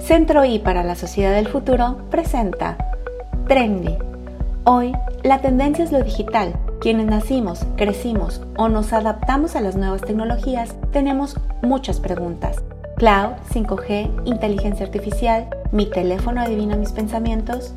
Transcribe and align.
Centro 0.00 0.44
I 0.44 0.58
para 0.60 0.84
la 0.84 0.94
Sociedad 0.94 1.32
del 1.32 1.48
Futuro 1.48 1.98
presenta 2.10 2.76
Trendy. 3.48 3.96
Hoy, 4.64 4.92
la 5.24 5.40
tendencia 5.40 5.84
es 5.84 5.90
lo 5.90 6.02
digital. 6.02 6.54
Quienes 6.80 7.06
nacimos, 7.06 7.66
crecimos 7.76 8.42
o 8.56 8.68
nos 8.68 8.92
adaptamos 8.92 9.56
a 9.56 9.60
las 9.60 9.74
nuevas 9.74 10.02
tecnologías 10.02 10.74
tenemos 10.92 11.36
muchas 11.62 11.98
preguntas. 11.98 12.62
Cloud, 12.96 13.32
5G, 13.52 14.22
inteligencia 14.26 14.86
artificial, 14.86 15.48
mi 15.72 15.86
teléfono 15.86 16.40
adivina 16.40 16.76
mis 16.76 16.92
pensamientos. 16.92 17.74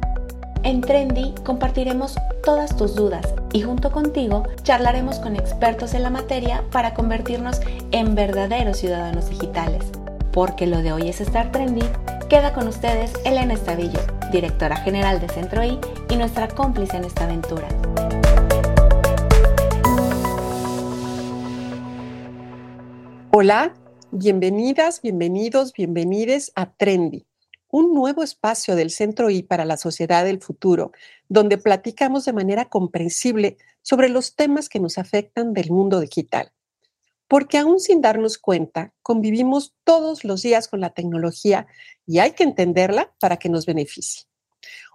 En 0.63 0.81
Trendy 0.81 1.33
compartiremos 1.45 2.15
todas 2.43 2.75
tus 2.75 2.95
dudas 2.95 3.33
y 3.53 3.61
junto 3.61 3.91
contigo 3.91 4.43
charlaremos 4.63 5.19
con 5.19 5.35
expertos 5.35 5.93
en 5.93 6.03
la 6.03 6.09
materia 6.09 6.63
para 6.71 6.93
convertirnos 6.93 7.61
en 7.91 8.13
verdaderos 8.13 8.77
ciudadanos 8.77 9.29
digitales. 9.29 9.85
Porque 10.31 10.67
lo 10.67 10.83
de 10.83 10.93
hoy 10.93 11.09
es 11.09 11.21
estar 11.21 11.51
trendy 11.51 11.83
Queda 12.29 12.53
con 12.53 12.67
ustedes 12.67 13.11
Elena 13.25 13.55
Estavillo, 13.55 13.99
directora 14.31 14.75
general 14.75 15.19
de 15.19 15.27
Centro 15.29 15.63
I 15.63 15.79
y 16.11 16.15
nuestra 16.15 16.47
cómplice 16.47 16.95
en 16.97 17.05
esta 17.05 17.23
aventura. 17.23 17.67
Hola, 23.31 23.73
bienvenidas, 24.11 25.01
bienvenidos, 25.01 25.73
bienvenides 25.73 26.51
a 26.53 26.71
Trendy, 26.71 27.25
un 27.71 27.95
nuevo 27.95 28.21
espacio 28.21 28.75
del 28.75 28.91
Centro 28.91 29.31
I 29.31 29.41
para 29.41 29.65
la 29.65 29.77
sociedad 29.77 30.23
del 30.23 30.39
futuro, 30.39 30.91
donde 31.29 31.57
platicamos 31.57 32.25
de 32.25 32.33
manera 32.33 32.65
comprensible 32.65 33.57
sobre 33.81 34.07
los 34.07 34.35
temas 34.35 34.69
que 34.69 34.79
nos 34.79 34.99
afectan 34.99 35.53
del 35.53 35.71
mundo 35.71 35.99
digital 35.99 36.51
porque 37.29 37.59
aún 37.59 37.79
sin 37.79 38.01
darnos 38.01 38.39
cuenta, 38.39 38.91
convivimos 39.03 39.75
todos 39.85 40.25
los 40.25 40.41
días 40.41 40.67
con 40.67 40.81
la 40.81 40.89
tecnología 40.89 41.67
y 42.05 42.17
hay 42.19 42.31
que 42.31 42.43
entenderla 42.43 43.13
para 43.19 43.37
que 43.37 43.49
nos 43.49 43.67
beneficie. 43.67 44.23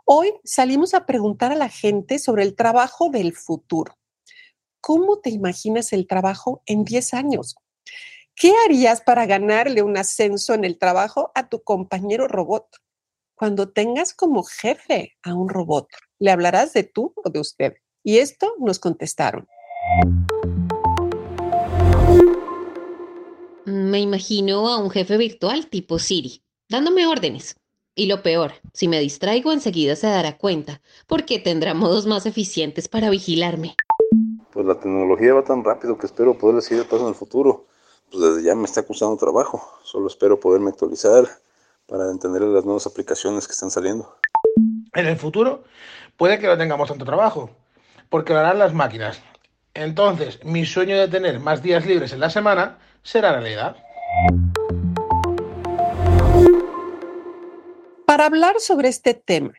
Hoy 0.04 0.34
salimos 0.42 0.92
a 0.94 1.06
preguntar 1.06 1.52
a 1.52 1.56
la 1.56 1.68
gente 1.68 2.18
sobre 2.18 2.42
el 2.42 2.56
trabajo 2.56 3.08
del 3.08 3.34
futuro. 3.34 3.96
¿Cómo 4.80 5.20
te 5.20 5.30
imaginas 5.30 5.92
el 5.92 6.06
trabajo 6.06 6.62
en 6.66 6.84
10 6.84 7.14
años? 7.14 7.54
¿Qué 8.34 8.52
harías 8.66 9.00
para 9.00 9.26
ganarle 9.26 9.82
un 9.82 9.96
ascenso 9.96 10.54
en 10.54 10.64
el 10.64 10.76
trabajo 10.76 11.30
a 11.36 11.48
tu 11.48 11.62
compañero 11.62 12.26
robot? 12.26 12.66
Cuando 13.36 13.72
tengas 13.72 14.12
como 14.12 14.42
jefe 14.42 15.16
a 15.22 15.34
un 15.34 15.48
robot, 15.48 15.88
¿le 16.18 16.32
hablarás 16.32 16.72
de 16.72 16.82
tú 16.82 17.14
o 17.24 17.30
de 17.30 17.38
usted? 17.38 17.74
Y 18.02 18.18
esto 18.18 18.52
nos 18.58 18.80
contestaron. 18.80 19.46
Me 23.66 23.98
imagino 23.98 24.68
a 24.68 24.76
un 24.76 24.90
jefe 24.90 25.16
virtual 25.16 25.68
tipo 25.68 25.98
Siri, 25.98 26.42
dándome 26.68 27.06
órdenes. 27.06 27.56
Y 27.94 28.06
lo 28.06 28.22
peor, 28.22 28.52
si 28.74 28.88
me 28.88 29.00
distraigo 29.00 29.52
enseguida 29.52 29.96
se 29.96 30.06
dará 30.06 30.36
cuenta, 30.36 30.82
porque 31.06 31.38
tendrá 31.38 31.72
modos 31.72 32.06
más 32.06 32.26
eficientes 32.26 32.88
para 32.88 33.08
vigilarme. 33.08 33.74
Pues 34.52 34.66
la 34.66 34.78
tecnología 34.78 35.32
va 35.32 35.44
tan 35.44 35.64
rápido 35.64 35.96
que 35.96 36.04
espero 36.04 36.36
poder 36.36 36.60
seguir 36.60 36.84
paso 36.84 37.04
en 37.04 37.08
el 37.08 37.14
futuro. 37.14 37.66
Pues 38.10 38.22
desde 38.22 38.46
ya 38.46 38.54
me 38.54 38.64
está 38.64 38.82
costando 38.82 39.16
trabajo. 39.16 39.62
Solo 39.82 40.08
espero 40.08 40.38
poderme 40.38 40.68
actualizar 40.68 41.24
para 41.86 42.10
entender 42.10 42.42
las 42.42 42.66
nuevas 42.66 42.86
aplicaciones 42.86 43.46
que 43.46 43.52
están 43.52 43.70
saliendo. 43.70 44.14
En 44.92 45.06
el 45.06 45.16
futuro 45.16 45.64
puede 46.18 46.38
que 46.38 46.48
no 46.48 46.58
tengamos 46.58 46.90
tanto 46.90 47.06
trabajo, 47.06 47.48
porque 48.10 48.34
lo 48.34 48.40
harán 48.40 48.58
las 48.58 48.74
máquinas. 48.74 49.22
Entonces, 49.72 50.38
mi 50.44 50.66
sueño 50.66 50.98
de 50.98 51.08
tener 51.08 51.40
más 51.40 51.62
días 51.62 51.86
libres 51.86 52.12
en 52.12 52.20
la 52.20 52.28
semana 52.28 52.78
será 53.04 53.32
realidad. 53.32 53.76
Para 58.06 58.26
hablar 58.26 58.56
sobre 58.58 58.88
este 58.88 59.14
tema, 59.14 59.54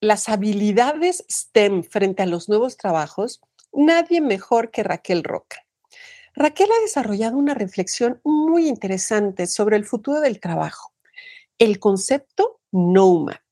las 0.00 0.28
habilidades 0.28 1.24
STEM 1.30 1.82
frente 1.82 2.22
a 2.22 2.26
los 2.26 2.48
nuevos 2.48 2.76
trabajos, 2.76 3.40
nadie 3.72 4.20
mejor 4.20 4.70
que 4.70 4.82
Raquel 4.82 5.24
Roca. 5.24 5.64
Raquel 6.34 6.68
ha 6.70 6.82
desarrollado 6.82 7.36
una 7.36 7.54
reflexión 7.54 8.20
muy 8.24 8.68
interesante 8.68 9.46
sobre 9.46 9.76
el 9.76 9.84
futuro 9.84 10.20
del 10.20 10.40
trabajo, 10.40 10.92
el 11.58 11.78
concepto 11.78 12.60
NOMA, 12.70 13.42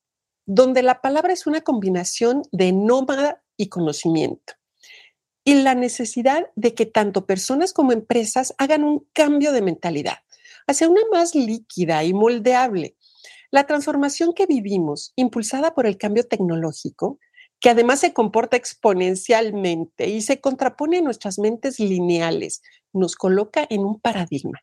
donde 0.46 0.82
la 0.82 1.00
palabra 1.00 1.32
es 1.32 1.46
una 1.46 1.60
combinación 1.60 2.42
de 2.52 2.72
nómada 2.72 3.42
y 3.56 3.68
conocimiento 3.68 4.57
y 5.48 5.54
la 5.54 5.74
necesidad 5.74 6.50
de 6.56 6.74
que 6.74 6.84
tanto 6.84 7.24
personas 7.24 7.72
como 7.72 7.92
empresas 7.92 8.54
hagan 8.58 8.84
un 8.84 9.08
cambio 9.14 9.50
de 9.50 9.62
mentalidad 9.62 10.18
hacia 10.66 10.90
una 10.90 11.00
más 11.10 11.34
líquida 11.34 12.04
y 12.04 12.12
moldeable. 12.12 12.98
La 13.50 13.64
transformación 13.64 14.34
que 14.34 14.44
vivimos, 14.44 15.14
impulsada 15.16 15.74
por 15.74 15.86
el 15.86 15.96
cambio 15.96 16.28
tecnológico, 16.28 17.18
que 17.60 17.70
además 17.70 18.00
se 18.00 18.12
comporta 18.12 18.58
exponencialmente 18.58 20.10
y 20.10 20.20
se 20.20 20.38
contrapone 20.38 20.98
en 20.98 21.04
nuestras 21.04 21.38
mentes 21.38 21.80
lineales, 21.80 22.60
nos 22.92 23.16
coloca 23.16 23.66
en 23.70 23.86
un 23.86 23.98
paradigma. 24.00 24.60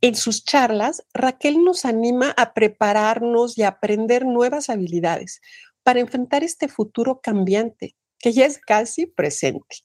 En 0.00 0.16
sus 0.16 0.44
charlas, 0.44 1.04
Raquel 1.14 1.62
nos 1.62 1.84
anima 1.84 2.34
a 2.36 2.52
prepararnos 2.52 3.56
y 3.56 3.62
a 3.62 3.68
aprender 3.68 4.26
nuevas 4.26 4.70
habilidades 4.70 5.40
para 5.84 6.00
enfrentar 6.00 6.42
este 6.42 6.66
futuro 6.66 7.20
cambiante 7.22 7.94
que 8.24 8.32
ya 8.32 8.46
es 8.46 8.58
casi 8.58 9.04
presente, 9.04 9.76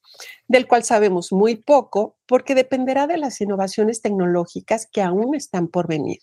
del 0.47 0.65
cual 0.65 0.85
sabemos 0.85 1.33
muy 1.33 1.57
poco 1.57 2.15
porque 2.25 2.55
dependerá 2.55 3.05
de 3.05 3.17
las 3.17 3.41
innovaciones 3.41 4.01
tecnológicas 4.01 4.87
que 4.89 5.01
aún 5.01 5.35
están 5.35 5.67
por 5.67 5.89
venir. 5.89 6.19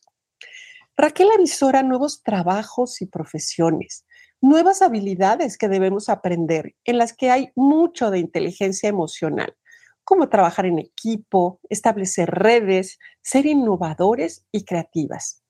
Raquel 0.96 1.28
avisora 1.34 1.82
nuevos 1.82 2.22
trabajos 2.22 3.02
y 3.02 3.06
profesiones, 3.06 4.06
nuevas 4.40 4.80
habilidades 4.80 5.58
que 5.58 5.68
debemos 5.68 6.08
aprender, 6.08 6.74
en 6.86 6.96
las 6.96 7.12
que 7.12 7.30
hay 7.30 7.50
mucho 7.54 8.10
de 8.10 8.18
inteligencia 8.18 8.88
emocional, 8.88 9.54
como 10.02 10.30
trabajar 10.30 10.64
en 10.64 10.78
equipo, 10.78 11.60
establecer 11.68 12.30
redes, 12.30 12.98
ser 13.20 13.44
innovadores 13.44 14.46
y 14.50 14.64
creativas. 14.64 15.42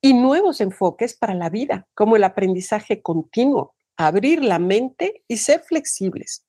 Y 0.00 0.14
nuevos 0.14 0.60
enfoques 0.60 1.16
para 1.16 1.34
la 1.34 1.50
vida, 1.50 1.88
como 1.94 2.14
el 2.14 2.22
aprendizaje 2.22 3.02
continuo, 3.02 3.74
abrir 4.06 4.44
la 4.44 4.58
mente 4.58 5.22
y 5.28 5.38
ser 5.38 5.60
flexibles. 5.60 6.44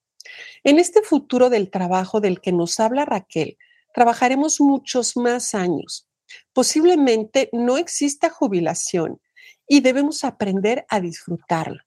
En 0.63 0.79
este 0.79 1.01
futuro 1.01 1.49
del 1.49 1.69
trabajo 1.69 2.21
del 2.21 2.41
que 2.41 2.51
nos 2.51 2.79
habla 2.79 3.05
Raquel, 3.05 3.57
trabajaremos 3.93 4.61
muchos 4.61 5.17
más 5.17 5.55
años. 5.55 6.07
Posiblemente 6.53 7.49
no 7.51 7.77
exista 7.77 8.29
jubilación 8.29 9.19
y 9.67 9.81
debemos 9.81 10.23
aprender 10.23 10.85
a 10.89 10.99
disfrutarlo, 10.99 11.81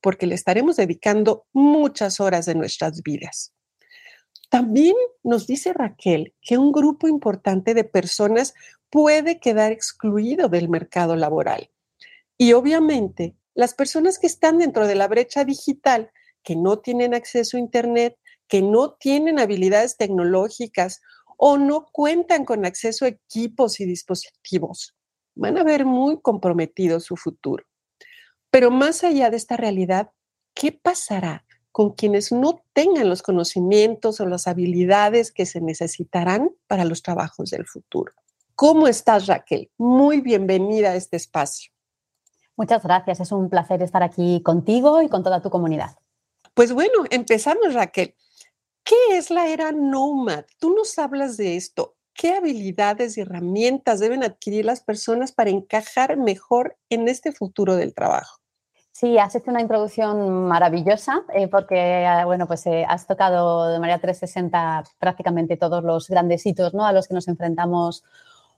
porque 0.00 0.26
le 0.26 0.34
estaremos 0.34 0.76
dedicando 0.76 1.46
muchas 1.52 2.20
horas 2.20 2.46
de 2.46 2.54
nuestras 2.54 3.02
vidas. 3.02 3.52
También 4.48 4.96
nos 5.22 5.46
dice 5.46 5.72
Raquel 5.72 6.34
que 6.40 6.58
un 6.58 6.72
grupo 6.72 7.08
importante 7.08 7.72
de 7.72 7.84
personas 7.84 8.54
puede 8.90 9.38
quedar 9.38 9.70
excluido 9.70 10.48
del 10.48 10.68
mercado 10.68 11.14
laboral. 11.14 11.70
Y 12.36 12.54
obviamente 12.54 13.36
las 13.54 13.74
personas 13.74 14.18
que 14.18 14.26
están 14.26 14.58
dentro 14.58 14.86
de 14.86 14.94
la 14.94 15.08
brecha 15.08 15.44
digital, 15.44 16.10
que 16.42 16.56
no 16.56 16.78
tienen 16.78 17.14
acceso 17.14 17.56
a 17.56 17.60
Internet, 17.60 18.16
que 18.48 18.62
no 18.62 18.94
tienen 18.94 19.38
habilidades 19.38 19.96
tecnológicas 19.96 21.00
o 21.36 21.56
no 21.56 21.86
cuentan 21.92 22.44
con 22.44 22.66
acceso 22.66 23.04
a 23.04 23.08
equipos 23.08 23.80
y 23.80 23.86
dispositivos, 23.86 24.94
van 25.34 25.56
a 25.56 25.64
ver 25.64 25.84
muy 25.84 26.20
comprometido 26.20 27.00
su 27.00 27.16
futuro. 27.16 27.64
Pero 28.50 28.70
más 28.70 29.04
allá 29.04 29.30
de 29.30 29.36
esta 29.36 29.56
realidad, 29.56 30.10
¿qué 30.54 30.72
pasará 30.72 31.44
con 31.72 31.92
quienes 31.92 32.32
no 32.32 32.64
tengan 32.72 33.08
los 33.08 33.22
conocimientos 33.22 34.20
o 34.20 34.26
las 34.26 34.48
habilidades 34.48 35.32
que 35.32 35.46
se 35.46 35.60
necesitarán 35.60 36.50
para 36.66 36.84
los 36.84 37.02
trabajos 37.02 37.50
del 37.50 37.66
futuro? 37.66 38.12
¿Cómo 38.56 38.88
estás, 38.88 39.26
Raquel? 39.26 39.70
Muy 39.78 40.20
bienvenida 40.20 40.90
a 40.90 40.96
este 40.96 41.16
espacio. 41.16 41.72
Muchas 42.60 42.82
gracias, 42.82 43.20
es 43.20 43.32
un 43.32 43.48
placer 43.48 43.82
estar 43.82 44.02
aquí 44.02 44.42
contigo 44.42 45.00
y 45.00 45.08
con 45.08 45.22
toda 45.22 45.40
tu 45.40 45.48
comunidad. 45.48 45.96
Pues 46.52 46.74
bueno, 46.74 47.06
empezamos 47.08 47.72
Raquel. 47.72 48.14
¿Qué 48.84 48.96
es 49.12 49.30
la 49.30 49.48
era 49.48 49.72
Nomad? 49.72 50.44
Tú 50.58 50.74
nos 50.74 50.98
hablas 50.98 51.38
de 51.38 51.56
esto. 51.56 51.94
¿Qué 52.12 52.34
habilidades 52.34 53.16
y 53.16 53.22
herramientas 53.22 53.98
deben 53.98 54.22
adquirir 54.22 54.66
las 54.66 54.82
personas 54.82 55.32
para 55.32 55.48
encajar 55.48 56.18
mejor 56.18 56.76
en 56.90 57.08
este 57.08 57.32
futuro 57.32 57.76
del 57.76 57.94
trabajo? 57.94 58.40
Sí, 58.92 59.16
has 59.16 59.34
hecho 59.34 59.50
una 59.50 59.62
introducción 59.62 60.44
maravillosa 60.46 61.22
eh, 61.32 61.48
porque 61.48 62.04
ah, 62.04 62.26
bueno, 62.26 62.46
pues, 62.46 62.66
eh, 62.66 62.84
has 62.86 63.06
tocado 63.06 63.72
de 63.72 63.78
manera 63.78 64.00
360 64.00 64.84
prácticamente 64.98 65.56
todos 65.56 65.82
los 65.82 66.08
grandes 66.08 66.44
hitos 66.44 66.74
¿no? 66.74 66.84
a 66.84 66.92
los 66.92 67.08
que 67.08 67.14
nos 67.14 67.26
enfrentamos 67.26 68.04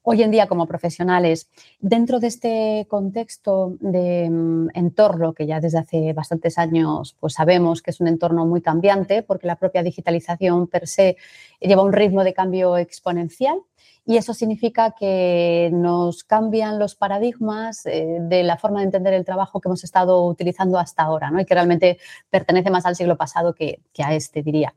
hoy 0.02 0.22
en 0.22 0.30
día 0.30 0.46
como 0.46 0.66
profesionales, 0.66 1.48
dentro 1.80 2.18
de 2.20 2.26
este 2.26 2.86
contexto 2.88 3.76
de 3.80 4.28
mm, 4.28 4.70
entorno 4.74 5.32
que 5.32 5.46
ya 5.46 5.60
desde 5.60 5.78
hace 5.78 6.12
bastantes 6.12 6.58
años 6.58 7.16
pues 7.20 7.34
sabemos 7.34 7.82
que 7.82 7.92
es 7.92 8.00
un 8.00 8.08
entorno 8.08 8.44
muy 8.46 8.60
cambiante 8.60 9.22
porque 9.22 9.46
la 9.46 9.56
propia 9.56 9.82
digitalización 9.82 10.66
per 10.66 10.86
se 10.86 11.16
lleva 11.60 11.82
un 11.82 11.92
ritmo 11.92 12.24
de 12.24 12.34
cambio 12.34 12.76
exponencial, 12.76 13.58
y 14.04 14.16
eso 14.16 14.34
significa 14.34 14.92
que 14.98 15.70
nos 15.72 16.24
cambian 16.24 16.78
los 16.78 16.96
paradigmas 16.96 17.86
eh, 17.86 18.18
de 18.20 18.42
la 18.42 18.56
forma 18.56 18.80
de 18.80 18.86
entender 18.86 19.14
el 19.14 19.24
trabajo 19.24 19.60
que 19.60 19.68
hemos 19.68 19.84
estado 19.84 20.26
utilizando 20.26 20.76
hasta 20.78 21.04
ahora 21.04 21.30
¿no? 21.30 21.40
y 21.40 21.44
que 21.44 21.54
realmente 21.54 21.98
pertenece 22.28 22.70
más 22.70 22.84
al 22.84 22.96
siglo 22.96 23.16
pasado 23.16 23.54
que, 23.54 23.80
a 24.04 24.14
este, 24.14 24.42
diría. 24.42 24.74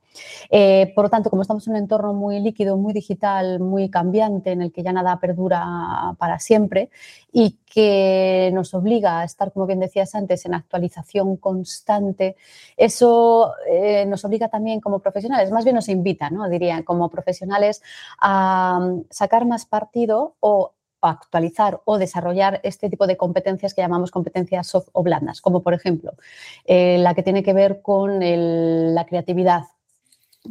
Eh, 0.51 0.91
por 0.93 1.05
lo 1.05 1.09
tanto, 1.09 1.31
como 1.31 1.41
estamos 1.41 1.65
en 1.65 1.73
un 1.73 1.79
entorno 1.79 2.13
muy 2.13 2.39
líquido, 2.39 2.77
muy 2.77 2.93
digital, 2.93 3.59
muy 3.59 3.89
cambiante, 3.89 4.51
en 4.51 4.61
el 4.61 4.71
que 4.71 4.83
ya 4.83 4.93
nada 4.93 5.19
perdura 5.19 6.15
para 6.19 6.37
siempre 6.37 6.89
y 7.31 7.57
que 7.65 8.51
nos 8.53 8.73
obliga 8.73 9.19
a 9.21 9.23
estar, 9.25 9.51
como 9.51 9.65
bien 9.65 9.79
decías 9.79 10.13
antes, 10.13 10.45
en 10.45 10.53
actualización 10.53 11.35
constante, 11.37 12.37
eso 12.77 13.53
eh, 13.67 14.05
nos 14.05 14.23
obliga 14.23 14.47
también 14.49 14.79
como 14.79 14.99
profesionales, 14.99 15.51
más 15.51 15.65
bien 15.65 15.75
nos 15.75 15.89
invita, 15.89 16.29
¿no? 16.29 16.47
diría, 16.47 16.83
como 16.83 17.09
profesionales 17.09 17.81
a 18.21 18.79
sacar 19.09 19.45
más 19.45 19.65
partido 19.65 20.35
o 20.39 20.73
actualizar 21.01 21.81
o 21.85 21.97
desarrollar 21.97 22.59
este 22.63 22.89
tipo 22.89 23.07
de 23.07 23.17
competencias 23.17 23.73
que 23.73 23.81
llamamos 23.81 24.11
competencias 24.11 24.67
soft 24.67 24.89
o 24.91 25.03
blandas, 25.03 25.41
como 25.41 25.61
por 25.61 25.73
ejemplo 25.73 26.13
eh, 26.65 26.97
la 26.99 27.13
que 27.13 27.23
tiene 27.23 27.43
que 27.43 27.53
ver 27.53 27.81
con 27.81 28.19
la 28.19 29.05
creatividad, 29.05 29.65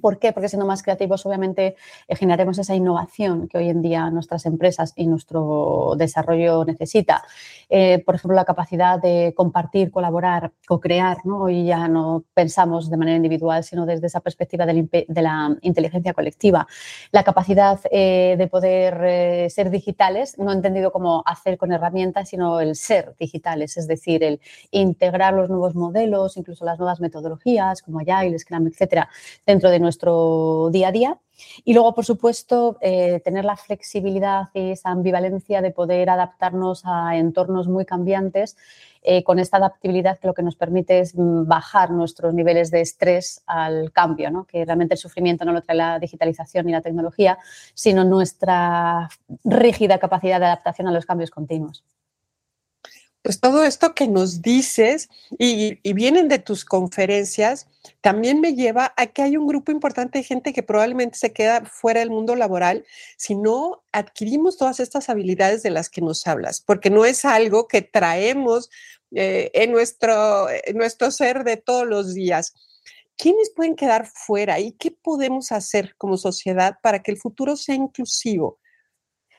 ¿Por 0.00 0.18
qué? 0.18 0.32
Porque 0.32 0.48
siendo 0.48 0.66
más 0.66 0.82
creativos, 0.82 1.24
obviamente, 1.26 1.76
eh, 2.08 2.16
generaremos 2.16 2.58
esa 2.58 2.74
innovación 2.74 3.48
que 3.48 3.58
hoy 3.58 3.68
en 3.68 3.82
día 3.82 4.10
nuestras 4.10 4.46
empresas 4.46 4.92
y 4.96 5.06
nuestro 5.06 5.94
desarrollo 5.96 6.64
necesita. 6.64 7.24
Eh, 7.68 8.02
por 8.04 8.14
ejemplo, 8.14 8.34
la 8.34 8.44
capacidad 8.44 9.00
de 9.00 9.32
compartir, 9.36 9.90
colaborar, 9.90 10.52
co-crear, 10.66 11.18
¿no? 11.24 11.42
Hoy 11.42 11.66
ya 11.66 11.88
no 11.88 12.24
pensamos 12.34 12.90
de 12.90 12.96
manera 12.96 13.16
individual, 13.16 13.64
sino 13.64 13.86
desde 13.86 14.06
esa 14.06 14.20
perspectiva 14.20 14.66
de 14.66 15.22
la, 15.22 15.56
inteligencia 15.62 16.12
colectiva. 16.12 16.66
La 17.10 17.24
capacidad 17.24 17.80
eh, 17.90 18.36
de 18.38 18.46
poder 18.46 19.50
ser 19.50 19.70
digitales, 19.70 20.38
no 20.38 20.52
entendido 20.52 20.92
como 20.92 21.22
hacer 21.26 21.58
con 21.58 21.72
herramientas, 21.72 22.28
sino 22.28 22.60
el 22.60 22.76
ser 22.76 23.14
digitales, 23.18 23.76
es 23.76 23.86
decir, 23.86 24.22
el 24.22 24.40
integrar 24.70 25.34
los 25.34 25.48
nuevos 25.48 25.74
modelos, 25.74 26.36
incluso 26.36 26.64
las 26.64 26.78
nuevas 26.78 27.00
metodologías 27.00 27.82
como 27.82 28.00
Agile, 28.00 28.38
Scrum, 28.38 28.66
etcétera, 28.66 29.08
dentro 29.46 29.70
de 29.70 29.80
nuestro 29.84 30.70
día 30.72 30.88
a 30.88 30.92
día. 30.92 31.18
Y 31.64 31.74
luego, 31.74 31.94
por 31.94 32.04
supuesto, 32.04 32.78
eh, 32.80 33.20
tener 33.20 33.44
la 33.44 33.56
flexibilidad 33.56 34.48
y 34.54 34.72
esa 34.72 34.90
ambivalencia 34.90 35.62
de 35.62 35.70
poder 35.70 36.10
adaptarnos 36.10 36.82
a 36.84 37.16
entornos 37.16 37.68
muy 37.68 37.84
cambiantes 37.84 38.56
eh, 39.02 39.22
con 39.22 39.38
esta 39.38 39.58
adaptabilidad 39.58 40.18
que 40.18 40.26
lo 40.26 40.34
que 40.34 40.42
nos 40.42 40.56
permite 40.56 41.00
es 41.00 41.14
mm, 41.14 41.46
bajar 41.46 41.90
nuestros 41.90 42.32
niveles 42.34 42.70
de 42.70 42.80
estrés 42.80 43.42
al 43.46 43.92
cambio, 43.92 44.30
¿no? 44.30 44.44
que 44.44 44.64
realmente 44.64 44.94
el 44.94 44.98
sufrimiento 44.98 45.44
no 45.44 45.52
lo 45.52 45.62
trae 45.62 45.76
la 45.76 45.98
digitalización 45.98 46.66
ni 46.66 46.72
la 46.72 46.80
tecnología, 46.80 47.38
sino 47.74 48.04
nuestra 48.04 49.08
rígida 49.44 49.98
capacidad 49.98 50.40
de 50.40 50.46
adaptación 50.46 50.88
a 50.88 50.92
los 50.92 51.04
cambios 51.04 51.30
continuos 51.30 51.84
pues 53.24 53.40
todo 53.40 53.64
esto 53.64 53.94
que 53.94 54.06
nos 54.06 54.42
dices 54.42 55.08
y, 55.38 55.78
vienen 55.94 56.28
de 56.28 56.38
tus 56.38 56.66
conferencias, 56.66 57.66
también 58.02 58.42
me 58.42 58.54
lleva 58.54 58.92
a 58.98 59.06
que 59.06 59.22
hay 59.22 59.38
un 59.38 59.46
grupo 59.46 59.72
importante 59.72 60.18
de 60.18 60.24
gente 60.24 60.52
que 60.52 60.62
probablemente 60.62 61.16
se 61.16 61.32
queda 61.32 61.64
fuera 61.64 62.00
del 62.00 62.10
mundo 62.10 62.36
laboral 62.36 62.84
si 63.16 63.34
no 63.34 63.82
adquirimos 63.92 64.58
todas 64.58 64.78
estas 64.78 65.08
habilidades 65.08 65.62
de 65.62 65.70
las 65.70 65.88
que 65.88 66.02
nos 66.02 66.26
hablas, 66.26 66.60
porque 66.60 66.90
no 66.90 67.06
es 67.06 67.24
algo 67.24 67.66
que 67.66 67.80
traemos 67.80 68.68
eh, 69.14 69.50
en, 69.54 69.72
nuestro, 69.72 70.50
en 70.50 70.76
nuestro 70.76 71.10
ser 71.10 71.44
de 71.44 71.56
todos 71.56 71.86
los 71.86 72.12
días. 72.12 72.52
¿Quiénes 73.16 73.50
pueden 73.56 73.74
quedar 73.74 74.06
fuera 74.06 74.60
y 74.60 74.72
qué 74.72 74.90
podemos 74.90 75.50
hacer 75.50 75.94
como 75.96 76.18
sociedad 76.18 76.76
para 76.82 77.02
que 77.02 77.12
el 77.12 77.16
futuro 77.16 77.56
sea 77.56 77.74
inclusivo? 77.74 78.58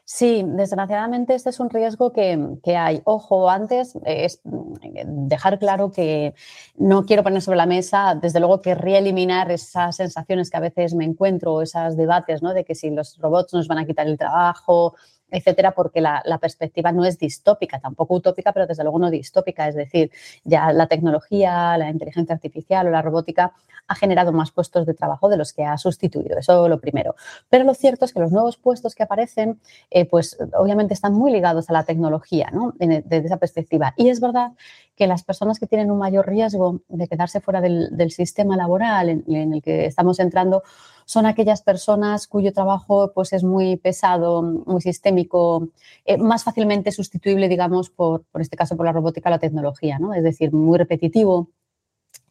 Sí, 0.07 0.43
desgraciadamente 0.45 1.33
este 1.33 1.49
es 1.49 1.59
un 1.59 1.71
riesgo 1.71 2.13
que, 2.13 2.77
hay. 2.77 3.01
Ojo, 3.05 3.49
antes 3.49 3.97
es 4.05 4.39
mm, 4.43 5.27
dejar 5.27 5.57
claro 5.57 5.91
que 5.91 6.35
no 6.77 7.05
quiero 7.07 7.23
poner 7.23 7.41
sobre 7.41 7.57
la 7.57 7.65
mesa, 7.65 8.13
desde 8.13 8.39
luego 8.39 8.61
querría 8.61 8.99
eliminar 8.99 9.49
esas 9.51 9.95
sensaciones 9.95 10.51
que 10.51 10.57
a 10.57 10.59
veces 10.59 10.93
me 10.93 11.05
encuentro, 11.05 11.59
esos 11.63 11.97
debates, 11.97 12.43
¿no? 12.43 12.53
De 12.53 12.63
que 12.63 12.75
si 12.75 12.91
los 12.91 13.17
robots 13.17 13.55
nos 13.55 13.67
van 13.67 13.79
a 13.79 13.85
quitar 13.85 14.05
el 14.05 14.19
trabajo, 14.19 14.95
etcétera, 15.31 15.71
porque 15.71 16.01
la, 16.01 16.21
perspectiva 16.39 16.91
no 16.91 17.05
es 17.05 17.17
distópica, 17.17 17.79
tampoco 17.79 18.15
utópica, 18.15 18.51
pero 18.51 18.67
desde 18.67 18.83
luego 18.83 18.99
no 18.99 19.09
distópica. 19.09 19.67
Es 19.67 19.75
decir, 19.75 20.11
ya 20.43 20.71
la 20.73 20.87
tecnología, 20.87 21.77
la 21.77 21.89
inteligencia 21.89 22.35
artificial 22.35 22.87
o 22.87 22.91
la 22.91 23.01
robótica 23.01 23.53
ha 23.87 23.95
generado 23.95 24.31
más 24.31 24.51
puestos 24.51 24.85
de 24.85 24.93
trabajo 24.93 25.29
de 25.29 25.37
los 25.37 25.53
que 25.53 25.63
ha 25.63 25.77
sustituido. 25.77 26.37
Eso 26.37 26.67
lo 26.67 26.79
primero. 26.79 27.15
Pero 27.49 27.63
lo 27.63 27.73
cierto 27.73 28.05
es 28.05 28.13
que 28.13 28.19
los 28.19 28.31
nuevos 28.31 28.57
puestos 28.57 28.95
que 28.95 29.03
aparecen, 29.03 29.59
eh, 29.91 30.05
pues 30.05 30.37
obviamente 30.57 30.93
están 30.93 31.13
muy 31.13 31.31
ligados 31.31 31.69
a 31.69 31.73
la 31.73 31.83
tecnología, 31.83 32.49
¿no? 32.51 32.73
Desde 32.77 33.25
esa 33.25 33.37
perspectiva. 33.37 33.93
Y 33.97 34.09
es 34.09 34.19
verdad 34.19 34.51
que 34.95 35.07
las 35.07 35.23
personas 35.23 35.59
que 35.59 35.67
tienen 35.67 35.91
un 35.91 35.99
mayor 35.99 36.27
riesgo 36.27 36.81
de 36.87 37.07
quedarse 37.07 37.41
fuera 37.41 37.61
del, 37.61 38.11
sistema 38.11 38.55
laboral 38.55 39.09
en 39.09 39.53
el 39.53 39.61
que 39.61 39.85
estamos 39.85 40.19
entrando 40.19 40.63
son 41.05 41.25
aquellas 41.25 41.61
personas 41.61 42.27
cuyo 42.27 42.51
trabajo 42.51 43.11
pues, 43.13 43.31
es 43.33 43.43
muy 43.43 43.77
pesado, 43.77 44.41
muy 44.41 44.81
sistémico, 44.81 45.69
eh, 46.03 46.17
más 46.17 46.43
fácilmente 46.43 46.91
sustituible, 46.91 47.47
digamos, 47.47 47.89
por, 47.89 48.23
por 48.25 48.41
este 48.41 48.57
caso, 48.57 48.75
por 48.75 48.85
la 48.85 48.91
robótica 48.91 49.29
o 49.29 49.31
la 49.31 49.39
tecnología, 49.39 49.99
¿no? 49.99 50.13
Es 50.13 50.23
decir, 50.23 50.51
muy 50.51 50.77
repetitivo, 50.77 51.49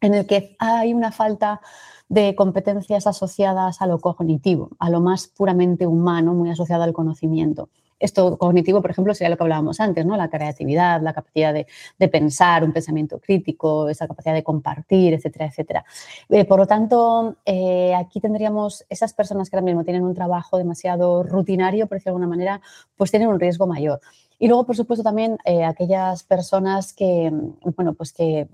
en 0.01 0.13
el 0.13 0.25
que 0.27 0.55
hay 0.59 0.93
una 0.93 1.11
falta 1.11 1.61
de 2.09 2.35
competencias 2.35 3.07
asociadas 3.07 3.81
a 3.81 3.87
lo 3.87 3.99
cognitivo, 3.99 4.69
a 4.77 4.89
lo 4.89 5.01
más 5.01 5.27
puramente 5.27 5.87
humano, 5.87 6.33
muy 6.33 6.49
asociado 6.51 6.83
al 6.83 6.93
conocimiento. 6.93 7.69
Esto 7.99 8.37
cognitivo, 8.37 8.81
por 8.81 8.91
ejemplo, 8.91 9.13
sería 9.13 9.29
lo 9.29 9.37
que 9.37 9.43
hablábamos 9.43 9.79
antes, 9.79 10.05
¿no? 10.05 10.17
La 10.17 10.29
creatividad, 10.29 11.01
la 11.01 11.13
capacidad 11.13 11.53
de, 11.53 12.07
pensar, 12.09 12.63
un 12.63 12.73
pensamiento 12.73 13.19
crítico, 13.19 13.89
esa 13.89 14.07
capacidad 14.07 14.33
de 14.33 14.43
compartir, 14.43 15.13
etcétera, 15.13 15.45
etcétera. 15.45 15.85
Eh, 16.29 16.45
por 16.45 16.59
lo 16.59 16.67
tanto, 16.67 17.37
eh, 17.45 17.95
aquí 17.95 18.19
tendríamos 18.19 18.85
esas 18.89 19.13
personas 19.13 19.49
que 19.49 19.55
ahora 19.55 19.65
mismo 19.65 19.83
tienen 19.83 20.03
un 20.03 20.13
trabajo 20.13 20.57
demasiado 20.57 21.23
rutinario, 21.23 21.87
por 21.87 21.97
decirlo 21.97 22.17
de 22.17 22.23
alguna 22.23 22.35
manera, 22.35 22.61
pues 22.97 23.11
tienen 23.11 23.29
un 23.29 23.39
riesgo 23.39 23.65
mayor. 23.65 24.01
Y 24.37 24.47
luego, 24.47 24.65
por 24.65 24.75
supuesto, 24.75 25.03
también 25.03 25.37
eh, 25.45 25.63
aquellas 25.63 26.23
personas 26.23 26.93
que, 26.93 27.31
bueno, 27.75 27.93
pues 27.93 28.11
que 28.11 28.47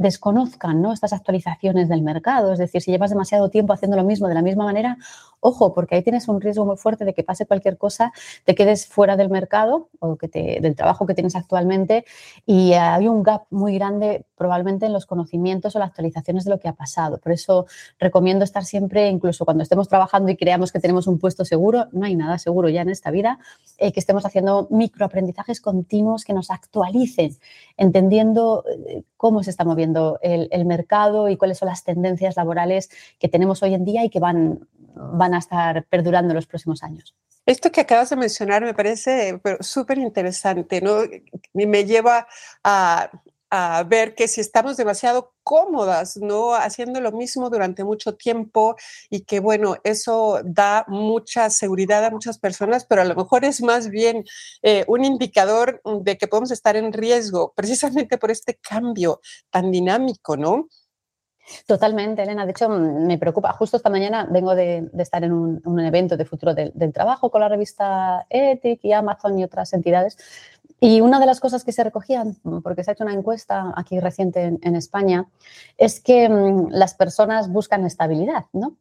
desconozcan 0.00 0.80
¿no? 0.80 0.92
estas 0.92 1.12
actualizaciones 1.12 1.88
del 1.88 2.02
mercado. 2.02 2.52
Es 2.52 2.58
decir, 2.58 2.80
si 2.80 2.90
llevas 2.90 3.10
demasiado 3.10 3.50
tiempo 3.50 3.74
haciendo 3.74 3.96
lo 3.96 4.04
mismo 4.04 4.28
de 4.28 4.34
la 4.34 4.42
misma 4.42 4.64
manera, 4.64 4.96
ojo, 5.40 5.74
porque 5.74 5.96
ahí 5.96 6.02
tienes 6.02 6.28
un 6.28 6.40
riesgo 6.40 6.64
muy 6.64 6.76
fuerte 6.76 7.04
de 7.04 7.14
que 7.14 7.22
pase 7.22 7.46
cualquier 7.46 7.78
cosa, 7.78 8.12
te 8.44 8.54
quedes 8.54 8.86
fuera 8.86 9.16
del 9.16 9.30
mercado 9.30 9.88
o 9.98 10.16
que 10.16 10.28
te, 10.28 10.60
del 10.60 10.76
trabajo 10.76 11.06
que 11.06 11.14
tienes 11.14 11.34
actualmente 11.34 12.04
y 12.46 12.74
hay 12.74 13.08
un 13.08 13.22
gap 13.22 13.44
muy 13.50 13.74
grande 13.74 14.24
probablemente 14.36 14.86
en 14.86 14.92
los 14.92 15.06
conocimientos 15.06 15.76
o 15.76 15.78
las 15.78 15.88
actualizaciones 15.88 16.44
de 16.44 16.50
lo 16.50 16.58
que 16.58 16.68
ha 16.68 16.72
pasado. 16.72 17.18
Por 17.18 17.32
eso 17.32 17.66
recomiendo 17.98 18.44
estar 18.44 18.64
siempre, 18.64 19.08
incluso 19.08 19.44
cuando 19.44 19.62
estemos 19.62 19.88
trabajando 19.88 20.30
y 20.30 20.36
creamos 20.36 20.72
que 20.72 20.80
tenemos 20.80 21.06
un 21.06 21.18
puesto 21.18 21.44
seguro, 21.44 21.88
no 21.92 22.06
hay 22.06 22.16
nada 22.16 22.38
seguro 22.38 22.68
ya 22.68 22.82
en 22.82 22.88
esta 22.88 23.10
vida, 23.10 23.38
eh, 23.78 23.92
que 23.92 24.00
estemos 24.00 24.24
haciendo 24.24 24.66
microaprendizajes 24.70 25.60
continuos 25.60 26.24
que 26.24 26.32
nos 26.32 26.50
actualicen, 26.50 27.36
entendiendo 27.76 28.64
eh, 28.66 29.02
cómo 29.16 29.42
se 29.42 29.50
está 29.50 29.64
moviendo 29.64 30.18
el, 30.22 30.48
el 30.50 30.64
mercado 30.64 31.28
y 31.28 31.36
cuáles 31.36 31.58
son 31.58 31.68
las 31.68 31.84
tendencias 31.84 32.36
laborales 32.36 32.90
que 33.18 33.28
tenemos 33.28 33.62
hoy 33.62 33.74
en 33.74 33.84
día 33.84 34.04
y 34.04 34.10
que 34.10 34.20
van, 34.20 34.66
van 34.94 35.29
a 35.34 35.38
estar 35.38 35.84
perdurando 35.86 36.34
los 36.34 36.46
próximos 36.46 36.82
años. 36.82 37.14
Esto 37.46 37.72
que 37.72 37.80
acabas 37.80 38.10
de 38.10 38.16
mencionar 38.16 38.62
me 38.62 38.74
parece 38.74 39.40
súper 39.60 39.98
interesante, 39.98 40.80
¿no? 40.80 41.02
Me 41.52 41.84
lleva 41.84 42.26
a, 42.62 43.10
a 43.50 43.82
ver 43.82 44.14
que 44.14 44.28
si 44.28 44.40
estamos 44.40 44.76
demasiado 44.76 45.34
cómodas, 45.42 46.16
¿no? 46.16 46.54
Haciendo 46.54 47.00
lo 47.00 47.10
mismo 47.10 47.50
durante 47.50 47.82
mucho 47.82 48.14
tiempo 48.14 48.76
y 49.10 49.22
que, 49.22 49.40
bueno, 49.40 49.76
eso 49.82 50.40
da 50.44 50.84
mucha 50.86 51.50
seguridad 51.50 52.04
a 52.04 52.10
muchas 52.10 52.38
personas, 52.38 52.86
pero 52.86 53.02
a 53.02 53.04
lo 53.04 53.16
mejor 53.16 53.44
es 53.44 53.60
más 53.62 53.88
bien 53.88 54.24
eh, 54.62 54.84
un 54.86 55.04
indicador 55.04 55.82
de 56.02 56.16
que 56.16 56.28
podemos 56.28 56.52
estar 56.52 56.76
en 56.76 56.92
riesgo 56.92 57.52
precisamente 57.56 58.18
por 58.18 58.30
este 58.30 58.54
cambio 58.54 59.20
tan 59.50 59.72
dinámico, 59.72 60.36
¿no? 60.36 60.68
Totalmente, 61.66 62.22
Elena. 62.22 62.44
De 62.44 62.52
hecho, 62.52 62.68
me 62.68 63.18
preocupa. 63.18 63.52
Justo 63.52 63.76
esta 63.76 63.90
mañana 63.90 64.26
vengo 64.30 64.54
de, 64.54 64.88
estar 64.98 65.24
en 65.24 65.32
un, 65.32 65.80
evento 65.80 66.16
de 66.16 66.24
futuro 66.24 66.54
del, 66.54 66.92
trabajo 66.92 67.30
con 67.30 67.40
la 67.40 67.48
revista 67.48 68.26
Ethic 68.28 68.84
y 68.84 68.92
Amazon 68.92 69.38
y 69.38 69.44
otras 69.44 69.72
entidades 69.72 70.16
y 70.80 71.02
una 71.02 71.20
de 71.20 71.26
las 71.26 71.40
cosas 71.40 71.62
que 71.62 71.72
se 71.72 71.84
recogían, 71.84 72.36
porque 72.62 72.82
se 72.82 72.90
ha 72.90 72.94
hecho 72.94 73.04
una 73.04 73.12
encuesta 73.12 73.72
aquí 73.76 74.00
reciente 74.00 74.58
en, 74.60 74.76
España, 74.76 75.28
es 75.76 76.00
que 76.00 76.26
mm, 76.28 76.68
las 76.70 76.94
personas 76.94 77.50
buscan 77.50 77.84
estabilidad, 77.84 78.46
¿no? 78.54 78.76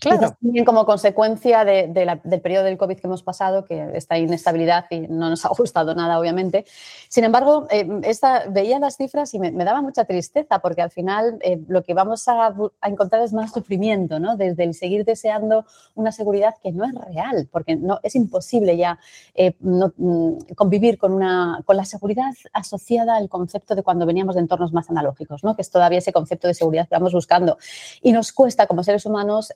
Claro. 0.00 0.34
también 0.40 0.64
como 0.64 0.86
consecuencia 0.86 1.64
del 1.64 2.40
periodo 2.40 2.64
del 2.64 2.78
COVID 2.78 2.96
que 2.96 3.06
hemos 3.06 3.22
pasado, 3.22 3.66
que 3.66 3.90
esta 3.94 4.18
inestabilidad 4.18 4.86
y 4.90 5.00
no 5.00 5.28
nos 5.28 5.44
ha 5.44 5.48
gustado 5.50 5.94
nada, 5.94 6.18
obviamente. 6.18 6.64
Sin 7.08 7.24
embargo, 7.24 7.66
eh, 7.70 7.86
esta, 8.04 8.44
veía 8.48 8.78
las 8.78 8.96
cifras 8.96 9.34
y 9.34 9.38
me, 9.38 9.52
daba 9.52 9.82
mucha 9.82 10.04
tristeza 10.04 10.60
porque 10.60 10.80
al 10.80 10.90
final 10.90 11.38
eh, 11.42 11.60
lo 11.68 11.82
que 11.82 11.92
vamos 11.92 12.26
a, 12.28 12.54
encontrar 12.82 13.22
es 13.22 13.32
más 13.32 13.52
sufrimiento, 13.52 14.18
¿no? 14.18 14.36
Desde 14.36 14.64
el 14.64 14.74
seguir 14.74 15.04
deseando 15.04 15.66
una 15.94 16.12
seguridad 16.12 16.54
que 16.62 16.72
no 16.72 16.84
es 16.84 16.94
real, 16.94 17.48
porque 17.50 17.76
no, 17.76 18.00
es 18.02 18.14
imposible 18.14 18.76
ya 18.76 18.98
eh, 19.34 19.54
mm, 19.60 20.54
convivir 20.56 20.98
con, 20.98 21.12
una, 21.12 21.60
con 21.66 21.76
la 21.76 21.84
seguridad 21.84 22.32
asociada 22.52 23.16
al 23.16 23.28
concepto 23.28 23.74
de 23.74 23.82
cuando 23.82 24.06
veníamos 24.06 24.34
de 24.34 24.40
entornos 24.40 24.72
más 24.72 24.88
analógicos, 24.88 25.44
¿no? 25.44 25.54
Que 25.54 25.62
es 25.62 25.70
todavía 25.70 25.98
ese 25.98 26.12
concepto 26.12 26.48
de 26.48 26.54
seguridad 26.54 26.88
que 26.88 26.94
vamos 26.94 27.12
buscando. 27.12 27.58
Y 28.00 28.12
nos 28.12 28.32
cuesta 28.32 28.66
como 28.66 28.82
seres 28.82 29.04
humanos 29.04 29.52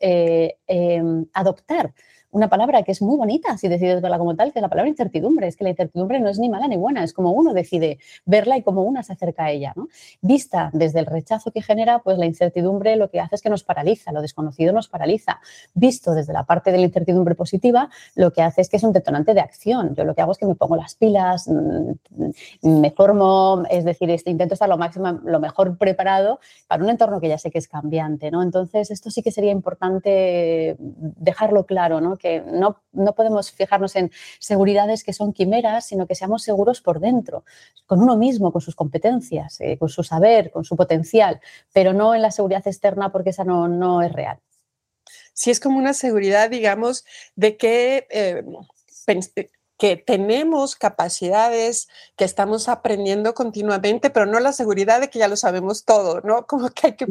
Em, 0.66 1.26
adoptar 1.32 1.92
una 2.34 2.48
palabra 2.48 2.82
que 2.82 2.90
es 2.90 3.00
muy 3.00 3.16
bonita 3.16 3.56
si 3.56 3.68
decides 3.68 4.02
verla 4.02 4.18
como 4.18 4.34
tal, 4.34 4.52
que 4.52 4.58
es 4.58 4.62
la 4.62 4.68
palabra 4.68 4.88
incertidumbre. 4.88 5.46
Es 5.46 5.56
que 5.56 5.62
la 5.62 5.70
incertidumbre 5.70 6.18
no 6.18 6.28
es 6.28 6.38
ni 6.40 6.48
mala 6.48 6.66
ni 6.66 6.76
buena, 6.76 7.04
es 7.04 7.12
como 7.12 7.30
uno 7.30 7.54
decide 7.54 7.98
verla 8.26 8.58
y 8.58 8.62
como 8.62 8.82
una 8.82 9.04
se 9.04 9.12
acerca 9.12 9.44
a 9.44 9.50
ella. 9.52 9.72
¿no? 9.76 9.86
Vista 10.20 10.68
desde 10.72 10.98
el 10.98 11.06
rechazo 11.06 11.52
que 11.52 11.62
genera, 11.62 12.00
pues 12.00 12.18
la 12.18 12.26
incertidumbre 12.26 12.96
lo 12.96 13.08
que 13.08 13.20
hace 13.20 13.36
es 13.36 13.42
que 13.42 13.50
nos 13.50 13.62
paraliza, 13.62 14.10
lo 14.10 14.20
desconocido 14.20 14.72
nos 14.72 14.88
paraliza. 14.88 15.40
Visto 15.74 16.12
desde 16.12 16.32
la 16.32 16.42
parte 16.42 16.72
de 16.72 16.78
la 16.78 16.84
incertidumbre 16.84 17.36
positiva, 17.36 17.88
lo 18.16 18.32
que 18.32 18.42
hace 18.42 18.62
es 18.62 18.68
que 18.68 18.78
es 18.78 18.82
un 18.82 18.92
detonante 18.92 19.32
de 19.32 19.40
acción. 19.40 19.94
Yo 19.94 20.02
lo 20.02 20.16
que 20.16 20.22
hago 20.22 20.32
es 20.32 20.38
que 20.38 20.46
me 20.46 20.56
pongo 20.56 20.74
las 20.74 20.96
pilas, 20.96 21.46
mm, 21.46 21.92
me 22.62 22.90
formo, 22.90 23.62
es 23.70 23.84
decir, 23.84 24.10
este, 24.10 24.30
intento 24.30 24.54
estar 24.54 24.68
lo 24.68 24.76
máximo, 24.76 25.20
lo 25.24 25.38
mejor 25.38 25.78
preparado 25.78 26.40
para 26.66 26.82
un 26.82 26.90
entorno 26.90 27.20
que 27.20 27.28
ya 27.28 27.38
sé 27.38 27.52
que 27.52 27.58
es 27.58 27.68
cambiante. 27.68 28.32
¿no? 28.32 28.42
Entonces, 28.42 28.90
esto 28.90 29.08
sí 29.10 29.22
que 29.22 29.30
sería 29.30 29.52
importante 29.52 30.76
dejarlo 30.80 31.64
claro, 31.64 32.00
¿no? 32.00 32.16
Que 32.24 32.40
no, 32.40 32.80
podemos 33.14 33.52
fijarnos 33.52 33.96
en 33.96 34.10
seguridades 34.38 35.04
que 35.04 35.12
son 35.12 35.34
quimeras, 35.34 35.84
sino 35.84 36.06
que 36.06 36.14
seamos 36.14 36.42
seguros 36.42 36.80
por 36.80 36.98
dentro, 36.98 37.44
con 37.84 38.00
uno 38.00 38.16
mismo, 38.16 38.50
con 38.50 38.62
sus 38.62 38.74
competencias, 38.74 39.60
eh, 39.60 39.76
con 39.76 39.90
su 39.90 40.02
saber, 40.02 40.50
con 40.50 40.64
su 40.64 40.74
potencial, 40.74 41.42
pero 41.74 41.92
no 41.92 42.14
en 42.14 42.22
la 42.22 42.30
seguridad 42.30 42.66
externa 42.66 43.12
porque 43.12 43.30
esa 43.30 43.44
no, 43.44 43.68
no 43.68 44.00
es 44.00 44.10
real. 44.10 44.38
Si 45.34 45.50
es 45.50 45.60
como 45.60 45.76
una 45.76 45.92
seguridad, 45.92 46.48
digamos, 46.48 47.04
de 47.36 47.58
que 47.58 48.06
eh, 48.08 48.42
que 49.76 49.96
tenemos 49.96 50.76
capacidades, 50.76 51.88
que 52.16 52.24
estamos 52.24 52.68
aprendiendo 52.68 53.34
continuamente, 53.34 54.08
pero 54.10 54.24
no 54.24 54.38
la 54.40 54.52
seguridad 54.52 55.00
de 55.00 55.10
que 55.10 55.18
ya 55.18 55.28
lo 55.28 55.36
sabemos 55.36 55.84
todo, 55.84 56.20
¿no? 56.20 56.46
Como 56.46 56.70
que 56.70 56.86
hay 56.88 56.96
que 56.96 57.06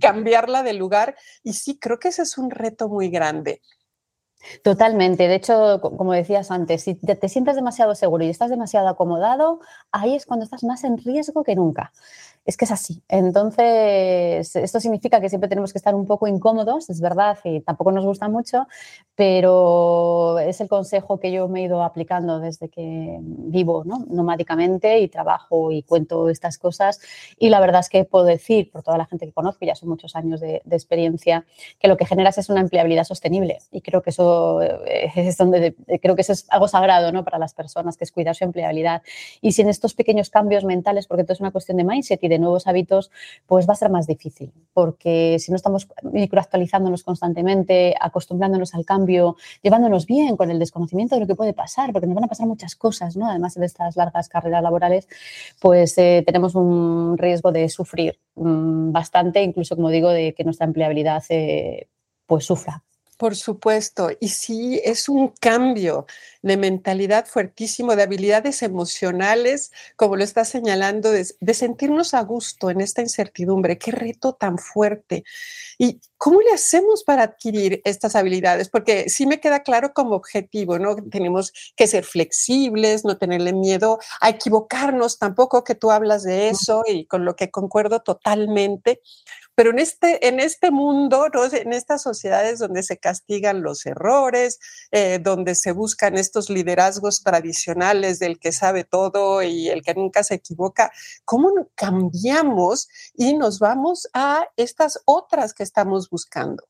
cambiarla 0.00 0.62
de 0.62 0.72
lugar. 0.74 1.16
Y 1.42 1.52
sí, 1.54 1.78
creo 1.78 1.98
que 1.98 2.08
ese 2.08 2.22
es 2.22 2.36
un 2.36 2.50
reto 2.50 2.88
muy 2.88 3.08
grande. 3.08 3.62
Totalmente. 4.62 5.28
De 5.28 5.34
hecho, 5.34 5.80
como 5.80 6.12
decías 6.12 6.50
antes, 6.50 6.82
si 6.82 6.94
te, 6.94 7.28
sientes 7.28 7.56
demasiado 7.56 7.94
seguro 7.94 8.24
y 8.24 8.28
estás 8.28 8.50
demasiado 8.50 8.88
acomodado, 8.88 9.60
ahí 9.92 10.14
es 10.14 10.26
cuando 10.26 10.44
estás 10.44 10.64
más 10.64 10.84
en 10.84 10.98
riesgo 10.98 11.44
que 11.44 11.56
nunca 11.56 11.92
es 12.44 12.56
que 12.56 12.64
es 12.64 12.70
así. 12.70 13.02
Entonces, 13.08 14.56
esto 14.56 14.80
significa 14.80 15.20
que 15.20 15.28
siempre 15.28 15.48
tenemos 15.48 15.72
que 15.72 15.78
estar 15.78 15.94
un 15.94 16.06
poco 16.06 16.26
incómodos, 16.26 16.88
es 16.90 17.00
verdad, 17.00 17.38
y 17.44 17.60
tampoco 17.60 17.92
nos 17.92 18.04
gusta 18.04 18.28
mucho, 18.28 18.66
pero 19.14 20.38
es 20.38 20.60
el 20.60 20.68
consejo 20.68 21.18
que 21.18 21.32
yo 21.32 21.48
me 21.48 21.60
he 21.60 21.64
ido 21.64 21.82
aplicando 21.82 22.40
desde 22.40 22.68
que 22.68 23.18
vivo 23.20 23.82
¿no? 23.84 24.04
nomádicamente 24.08 25.00
y 25.00 25.08
trabajo 25.08 25.72
y 25.72 25.82
cuento 25.82 26.28
estas 26.28 26.58
cosas. 26.58 27.00
Y 27.38 27.48
la 27.50 27.60
verdad 27.60 27.80
es 27.80 27.88
que 27.88 28.04
puedo 28.04 28.24
decir, 28.24 28.70
por 28.70 28.82
toda 28.82 28.96
la 28.96 29.06
gente 29.06 29.26
que 29.26 29.32
conozco, 29.32 29.66
ya 29.66 29.74
son 29.74 29.88
muchos 29.88 30.14
años 30.16 30.40
de, 30.40 30.62
experiencia, 30.70 31.44
que 31.80 31.88
lo 31.88 31.96
que 31.96 32.06
generas 32.06 32.38
es 32.38 32.48
una 32.48 32.60
empleabilidad 32.60 33.04
sostenible. 33.04 33.58
Y 33.72 33.80
creo 33.80 34.02
que 34.02 34.10
eso 34.10 34.62
eh, 34.62 35.10
es 35.16 35.36
donde 35.36 35.74
creo 36.00 36.14
que 36.14 36.22
eso 36.22 36.32
es 36.32 36.46
algo 36.48 36.68
sagrado 36.68 37.10
¿no? 37.12 37.24
para 37.24 37.38
las 37.38 37.54
personas, 37.54 37.96
que 37.96 38.04
es 38.04 38.12
cuidar 38.12 38.34
su 38.34 38.44
empleabilidad. 38.44 39.02
Y 39.40 39.52
si 39.52 39.62
en 39.62 39.68
estos 39.68 39.94
pequeños 39.94 40.30
cambios 40.30 40.64
mentales, 40.64 41.06
porque 41.06 41.22
esto 41.22 41.32
es 41.32 41.40
una 41.40 41.50
cuestión 41.50 41.76
de 41.76 41.84
mindset 41.84 42.22
de 42.28 42.38
nuevos 42.38 42.66
hábitos, 42.66 43.10
pues 43.46 43.68
va 43.68 43.72
a 43.72 43.76
ser 43.76 43.90
más 43.90 44.06
difícil, 44.06 44.52
porque 44.72 45.38
si 45.38 45.50
no 45.50 45.56
estamos 45.56 45.88
microactualizándonos 46.02 47.02
constantemente, 47.02 47.94
acostumbrándonos 48.00 48.74
al 48.74 48.84
cambio, 48.84 49.36
llevándonos 49.62 50.06
bien 50.06 50.36
con 50.36 50.50
el 50.50 50.58
desconocimiento 50.58 51.14
de 51.14 51.22
lo 51.22 51.26
que 51.26 51.34
puede 51.34 51.52
pasar, 51.52 51.92
porque 51.92 52.06
nos 52.06 52.14
van 52.14 52.24
a 52.24 52.28
pasar 52.28 52.46
muchas 52.46 52.76
cosas, 52.76 53.16
¿no? 53.16 53.28
Además 53.28 53.54
de 53.54 53.66
estas 53.66 53.96
largas 53.96 54.28
carreras 54.28 54.62
laborales, 54.62 55.08
pues 55.60 55.96
eh, 55.98 56.22
tenemos 56.24 56.54
un 56.54 57.16
riesgo 57.18 57.52
de 57.52 57.68
sufrir 57.68 58.18
mm, 58.36 58.92
bastante, 58.92 59.42
incluso, 59.42 59.76
como 59.76 59.90
digo, 59.90 60.10
de 60.10 60.34
que 60.34 60.44
nuestra 60.44 60.66
empleabilidad 60.66 61.22
eh, 61.28 61.88
pues 62.26 62.44
sufra. 62.44 62.82
Por 63.18 63.34
supuesto, 63.34 64.10
y 64.20 64.28
sí, 64.28 64.80
es 64.84 65.08
un 65.08 65.28
cambio 65.40 66.06
de 66.40 66.56
mentalidad 66.56 67.26
fuertísimo, 67.26 67.96
de 67.96 68.04
habilidades 68.04 68.62
emocionales, 68.62 69.72
como 69.96 70.14
lo 70.14 70.22
está 70.22 70.44
señalando, 70.44 71.10
de, 71.10 71.24
sentirnos 71.52 72.14
a 72.14 72.22
gusto 72.22 72.70
en 72.70 72.80
esta 72.80 73.02
incertidumbre. 73.02 73.76
Qué 73.76 73.90
reto 73.90 74.34
tan 74.34 74.56
fuerte. 74.56 75.24
¿Y 75.78 76.00
cómo 76.18 76.40
le 76.40 76.52
hacemos 76.52 77.04
para 77.04 77.22
adquirir 77.22 77.80
estas 77.84 78.16
habilidades? 78.16 78.68
Porque 78.68 79.08
sí 79.08 79.26
me 79.26 79.40
queda 79.40 79.62
claro 79.62 79.92
como 79.94 80.14
objetivo, 80.16 80.78
¿no? 80.78 80.96
Tenemos 80.96 81.52
que 81.76 81.86
ser 81.86 82.04
flexibles, 82.04 83.04
no 83.04 83.16
tenerle 83.16 83.52
miedo 83.52 83.98
a 84.20 84.28
equivocarnos 84.28 85.18
tampoco, 85.18 85.64
que 85.64 85.74
tú 85.74 85.90
hablas 85.90 86.24
de 86.24 86.48
eso 86.48 86.82
y 86.86 87.06
con 87.06 87.24
lo 87.24 87.36
que 87.36 87.50
concuerdo 87.50 88.00
totalmente 88.00 89.00
pero 89.58 89.70
en 89.70 89.80
este, 89.80 90.28
en 90.28 90.38
este 90.38 90.70
mundo, 90.70 91.26
en 91.50 91.72
estas 91.72 92.00
sociedades 92.02 92.60
donde 92.60 92.84
se 92.84 92.96
castigan 92.96 93.60
los 93.60 93.86
errores, 93.86 94.60
eh, 94.92 95.18
donde 95.20 95.56
se 95.56 95.72
buscan 95.72 96.16
estos 96.16 96.48
liderazgos 96.48 97.24
tradicionales 97.24 98.20
del 98.20 98.38
que 98.38 98.52
sabe 98.52 98.84
todo 98.84 99.42
y 99.42 99.68
el 99.68 99.82
que 99.82 99.94
nunca 99.94 100.22
se 100.22 100.34
equivoca, 100.34 100.92
¿cómo 101.24 101.50
cambiamos 101.74 102.88
y 103.16 103.36
nos 103.36 103.58
vamos 103.58 104.08
a 104.14 104.46
estas 104.56 105.00
otras 105.06 105.54
que 105.54 105.64
estamos 105.64 106.07
buscando? 106.10 106.64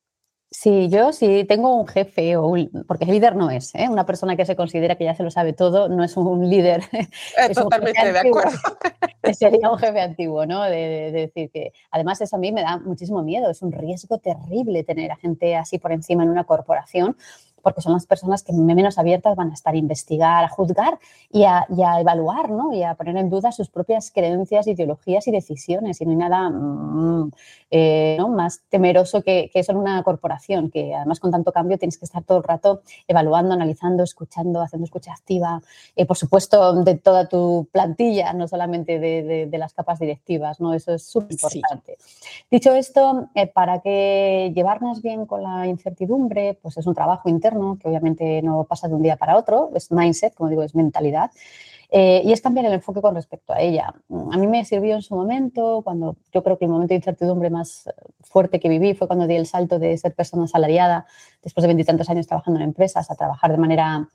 Sí, 0.50 0.88
yo 0.88 1.12
sí 1.12 1.44
tengo 1.46 1.76
un 1.78 1.86
jefe, 1.86 2.36
o 2.38 2.54
porque 2.86 3.04
líder 3.04 3.36
no 3.36 3.50
es, 3.50 3.74
¿eh? 3.74 3.86
una 3.90 4.06
persona 4.06 4.34
que 4.34 4.46
se 4.46 4.56
considera 4.56 4.96
que 4.96 5.04
ya 5.04 5.14
se 5.14 5.22
lo 5.22 5.30
sabe 5.30 5.52
todo, 5.52 5.90
no 5.90 6.02
es 6.02 6.16
un 6.16 6.48
líder. 6.48 6.82
Eh, 7.38 7.54
totalmente 7.54 8.12
de 8.12 8.18
acuerdo. 8.18 8.58
Sería 9.32 9.70
un 9.70 9.78
jefe 9.78 10.00
antiguo, 10.00 10.46
¿no? 10.46 10.62
De, 10.64 11.12
decir 11.12 11.50
que, 11.50 11.72
además, 11.90 12.20
eso 12.22 12.36
a 12.36 12.38
mí 12.38 12.50
me 12.50 12.62
da 12.62 12.78
muchísimo 12.78 13.22
miedo, 13.22 13.50
es 13.50 13.60
un 13.60 13.72
riesgo 13.72 14.18
terrible 14.18 14.84
tener 14.84 15.12
a 15.12 15.16
gente 15.16 15.54
así 15.54 15.78
por 15.78 15.92
encima 15.92 16.22
en 16.22 16.30
una 16.30 16.44
corporación, 16.44 17.16
porque 17.62 17.80
son 17.80 17.92
las 17.92 18.06
personas 18.06 18.42
que 18.42 18.52
menos 18.52 18.98
abiertas 18.98 19.36
van 19.36 19.50
a 19.50 19.54
estar 19.54 19.74
a 19.74 19.76
investigar, 19.76 20.44
a 20.44 20.48
juzgar 20.48 20.98
y 21.30 21.44
a, 21.44 21.66
evaluar, 22.00 22.50
¿no? 22.50 22.72
Y 22.72 22.82
a 22.82 22.94
poner 22.94 23.16
en 23.16 23.30
duda 23.30 23.52
sus 23.52 23.68
propias 23.68 24.10
creencias, 24.10 24.66
ideologías 24.66 25.26
y 25.28 25.30
decisiones. 25.30 26.00
Y 26.00 26.04
no 26.04 26.12
hay 26.12 26.16
nada 26.16 26.48
mm, 26.50 27.30
eh, 27.70 28.18
más 28.28 28.62
temeroso 28.68 29.22
que, 29.22 29.50
eso 29.52 29.72
en 29.72 29.78
una 29.78 30.02
corporación, 30.02 30.70
que 30.70 30.94
además 30.94 31.20
con 31.20 31.30
tanto 31.30 31.52
cambio 31.52 31.78
tienes 31.78 31.98
que 31.98 32.04
estar 32.04 32.22
todo 32.22 32.38
el 32.38 32.44
rato 32.44 32.82
evaluando, 33.06 33.54
analizando, 33.54 34.02
escuchando, 34.02 34.62
haciendo 34.62 34.84
escucha 34.84 35.12
activa, 35.12 35.60
eh, 35.96 36.06
por 36.06 36.16
supuesto, 36.16 36.82
de 36.82 36.94
toda 36.94 37.28
tu 37.28 37.68
plantilla, 37.72 38.32
no 38.32 38.48
solamente 38.48 38.98
de, 38.98 39.58
las 39.58 39.72
capas 39.72 39.98
directivas, 39.98 40.60
¿no? 40.60 40.72
Eso 40.72 40.94
es 40.94 41.02
súper 41.02 41.32
importante. 41.32 41.98
Dicho 42.48 42.72
esto, 42.74 43.28
eh, 43.34 43.48
para 43.48 43.80
que 43.80 44.52
llevarnos 44.54 45.02
bien 45.02 45.26
con 45.26 45.42
la 45.42 45.66
incertidumbre, 45.66 46.56
pues 46.62 46.76
es 46.76 46.86
un 46.86 46.94
trabajo 46.94 47.28
interno 47.28 47.57
que 47.80 47.88
obviamente 47.88 48.42
no 48.42 48.64
pasa 48.64 48.88
de 48.88 48.94
un 48.94 49.02
día 49.02 49.16
para 49.16 49.36
otro, 49.36 49.70
es 49.74 49.90
mindset, 49.90 50.34
como 50.34 50.50
digo, 50.50 50.62
es 50.62 50.74
mentalidad. 50.74 51.30
Eh, 51.90 52.20
y 52.22 52.32
es 52.32 52.42
cambiar 52.42 52.66
el 52.66 52.74
enfoque 52.74 53.00
con 53.00 53.14
respecto 53.14 53.54
a 53.54 53.62
ella. 53.62 53.94
A 54.30 54.36
mí 54.36 54.46
me 54.46 54.62
sirvió 54.66 54.94
en 54.94 55.00
su 55.00 55.14
momento, 55.14 55.80
cuando 55.82 56.16
yo 56.34 56.42
creo 56.42 56.58
que 56.58 56.66
el 56.66 56.70
momento 56.70 56.90
de 56.90 56.96
incertidumbre 56.96 57.48
más 57.48 57.88
fuerte 58.20 58.60
que 58.60 58.68
viví 58.68 58.92
fue 58.92 59.06
cuando 59.06 59.26
di 59.26 59.36
el 59.36 59.46
salto 59.46 59.78
de 59.78 59.96
ser 59.96 60.14
persona 60.14 60.44
asalariada, 60.44 61.06
después 61.42 61.62
de 61.62 61.68
veintitantos 61.68 62.10
años 62.10 62.26
trabajando 62.26 62.60
en 62.60 62.64
empresas, 62.64 63.10
a 63.10 63.14
trabajar 63.14 63.52
de 63.52 63.56
manera 63.56 64.06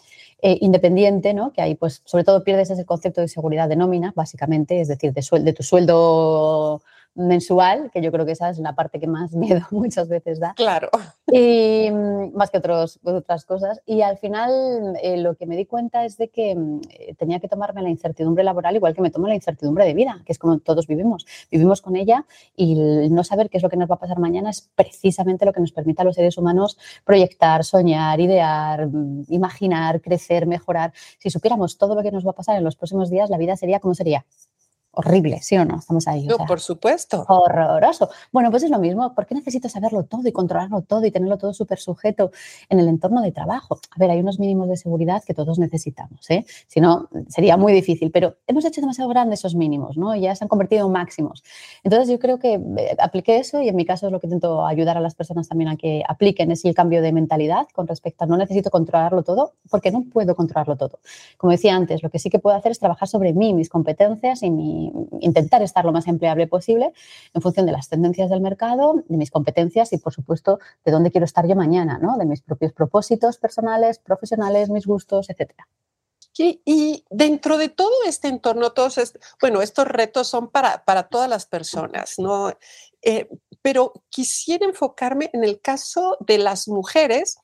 eh, 0.43 0.59
independiente, 0.61 1.33
¿no? 1.33 1.51
que 1.51 1.63
ahí 1.63 1.73
pues 1.73 2.03
sobre 2.05 2.23
todo 2.23 2.43
pierdes 2.43 2.69
ese 2.69 2.85
concepto 2.85 3.21
de 3.21 3.27
seguridad 3.27 3.67
de 3.67 3.75
nómina, 3.75 4.13
básicamente, 4.15 4.79
es 4.79 4.87
decir, 4.87 5.11
de, 5.11 5.23
de 5.39 5.53
tu 5.53 5.63
sueldo 5.63 6.83
mensual, 7.15 7.91
que 7.91 8.01
yo 8.01 8.11
creo 8.11 8.25
que 8.25 8.31
esa 8.31 8.49
es 8.49 8.59
la 8.59 8.73
parte 8.75 8.99
que 8.99 9.07
más 9.07 9.33
miedo 9.35 9.61
muchas 9.71 10.07
veces 10.07 10.39
da. 10.39 10.53
Claro. 10.55 10.89
Y 11.31 11.89
mm, 11.91 12.35
más 12.35 12.49
que 12.51 12.57
otros, 12.57 12.99
otras 13.03 13.45
cosas. 13.45 13.81
Y 13.85 14.01
al 14.01 14.17
final 14.17 14.95
eh, 15.01 15.17
lo 15.17 15.35
que 15.35 15.45
me 15.45 15.55
di 15.55 15.65
cuenta 15.65 16.05
es 16.05 16.17
de 16.17 16.29
que 16.29 16.55
mm, 16.55 16.81
eh, 16.89 17.15
tenía 17.15 17.39
que 17.39 17.47
tomarme 17.47 17.81
la 17.81 17.89
incertidumbre 17.89 18.43
laboral 18.43 18.75
igual 18.75 18.93
que 18.93 19.01
me 19.01 19.11
tomo 19.11 19.27
la 19.27 19.35
incertidumbre 19.35 19.85
de 19.85 19.93
vida, 19.93 20.21
que 20.25 20.31
es 20.31 20.39
como 20.39 20.59
todos 20.59 20.87
vivimos. 20.87 21.25
Vivimos 21.51 21.81
con 21.81 21.95
ella 21.95 22.25
y 22.55 22.75
no 23.09 23.23
saber 23.23 23.49
qué 23.49 23.57
es 23.57 23.63
lo 23.63 23.69
que 23.69 23.77
nos 23.77 23.89
va 23.89 23.95
a 23.95 23.99
pasar 23.99 24.19
mañana 24.19 24.49
es 24.49 24.69
precisamente 24.75 25.45
lo 25.45 25.53
que 25.53 25.61
nos 25.61 25.71
permite 25.71 26.01
a 26.01 26.05
los 26.05 26.15
seres 26.15 26.37
humanos 26.37 26.77
proyectar, 27.03 27.63
soñar, 27.63 28.19
idear, 28.19 28.87
mm, 28.87 29.25
imaginar, 29.29 30.01
crecer, 30.01 30.47
mejorar. 30.47 30.93
Si 31.19 31.29
supiéramos 31.29 31.77
todo 31.77 31.95
lo 31.95 32.01
que 32.01 32.11
nos 32.11 32.25
va 32.25 32.31
a 32.31 32.35
pasar 32.35 32.57
en 32.57 32.63
los 32.63 32.75
próximos 32.75 33.09
días, 33.09 33.29
la 33.29 33.37
vida 33.37 33.55
sería 33.55 33.79
como 33.79 33.93
sería 33.93 34.25
horrible, 34.93 35.39
¿sí 35.41 35.57
o 35.57 35.65
no? 35.65 35.77
Estamos 35.77 36.07
ahí. 36.07 36.25
No, 36.25 36.37
por 36.37 36.59
supuesto. 36.59 37.25
Horroroso. 37.27 38.09
Bueno, 38.31 38.51
pues 38.51 38.63
es 38.63 38.69
lo 38.69 38.79
mismo. 38.79 39.13
¿Por 39.13 39.25
qué 39.25 39.35
necesito 39.35 39.67
saberlo 39.67 40.03
todo 40.03 40.27
y 40.27 40.31
controlarlo 40.31 40.81
todo 40.81 41.05
y 41.05 41.11
tenerlo 41.11 41.37
todo 41.37 41.53
súper 41.53 41.79
sujeto 41.79 42.31
en 42.69 42.79
el 42.79 42.87
entorno 42.87 43.21
de 43.21 43.31
trabajo? 43.31 43.79
A 43.91 43.99
ver, 43.99 44.11
hay 44.11 44.19
unos 44.19 44.39
mínimos 44.39 44.69
de 44.69 44.77
seguridad 44.77 45.23
que 45.23 45.33
todos 45.33 45.57
necesitamos, 45.57 46.29
¿eh? 46.29 46.45
Si 46.67 46.79
no, 46.79 47.09
sería 47.27 47.57
muy 47.57 47.73
difícil, 47.73 48.11
pero 48.11 48.35
hemos 48.47 48.65
hecho 48.65 48.81
demasiado 48.81 49.09
grandes 49.09 49.39
esos 49.39 49.55
mínimos, 49.55 49.97
¿no? 49.97 50.15
Ya 50.15 50.35
se 50.35 50.43
han 50.43 50.47
convertido 50.47 50.85
en 50.85 50.91
máximos. 50.91 51.43
Entonces, 51.83 52.09
yo 52.09 52.19
creo 52.19 52.37
que 52.37 52.53
eh, 52.53 52.95
apliqué 52.99 53.37
eso 53.37 53.61
y 53.61 53.69
en 53.69 53.75
mi 53.75 53.85
caso 53.85 54.05
es 54.05 54.11
lo 54.11 54.19
que 54.19 54.27
intento 54.27 54.65
ayudar 54.65 54.97
a 54.97 55.01
las 55.01 55.15
personas 55.15 55.47
también 55.49 55.69
a 55.69 55.75
que 55.75 56.03
apliquen, 56.07 56.51
es 56.51 56.63
el 56.65 56.75
cambio 56.75 57.01
de 57.01 57.11
mentalidad 57.11 57.67
con 57.73 57.87
respecto 57.87 58.23
a 58.23 58.27
no 58.27 58.37
necesito 58.37 58.69
controlarlo 58.69 59.23
todo 59.23 59.53
porque 59.69 59.91
no 59.91 60.03
puedo 60.03 60.35
controlarlo 60.35 60.77
todo. 60.77 60.99
Como 61.37 61.51
decía 61.51 61.75
antes, 61.75 62.03
lo 62.03 62.09
que 62.09 62.19
sí 62.19 62.29
que 62.29 62.39
puedo 62.39 62.55
hacer 62.55 62.71
es 62.71 62.79
trabajar 62.79 63.07
sobre 63.07 63.33
mí, 63.33 63.53
mis 63.53 63.69
competencias 63.69 64.43
y 64.43 64.51
mi 64.51 64.82
intentar 65.21 65.61
estar 65.61 65.85
lo 65.85 65.91
más 65.91 66.07
empleable 66.07 66.47
posible 66.47 66.93
en 67.33 67.41
función 67.41 67.65
de 67.65 67.71
las 67.71 67.89
tendencias 67.89 68.29
del 68.29 68.41
mercado, 68.41 69.03
de 69.07 69.17
mis 69.17 69.31
competencias 69.31 69.93
y, 69.93 69.97
por 69.97 70.13
supuesto, 70.13 70.59
de 70.85 70.91
dónde 70.91 71.11
quiero 71.11 71.25
estar 71.25 71.47
yo 71.47 71.55
mañana, 71.55 71.99
¿no? 72.01 72.17
de 72.17 72.25
mis 72.25 72.41
propios 72.41 72.73
propósitos 72.73 73.37
personales, 73.37 73.99
profesionales, 73.99 74.69
mis 74.69 74.85
gustos, 74.85 75.29
etcétera. 75.29 75.67
Y, 76.35 77.05
dentro 77.11 77.57
de 77.57 77.69
todo 77.69 77.93
este 78.07 78.27
entorno, 78.27 78.71
todos, 78.71 79.13
bueno, 79.39 79.61
estos 79.61 79.87
retos 79.87 80.27
son 80.27 80.49
para, 80.49 80.83
para 80.83 81.03
todas 81.03 81.29
las 81.29 81.45
personas, 81.45 82.15
¿no? 82.17 82.51
Eh, 83.03 83.29
pero 83.61 83.93
quisiera 84.09 84.65
enfocarme 84.65 85.29
en 85.33 85.43
el 85.43 85.61
caso 85.61 86.17
de 86.21 86.39
las 86.39 86.67
mujeres, 86.67 87.37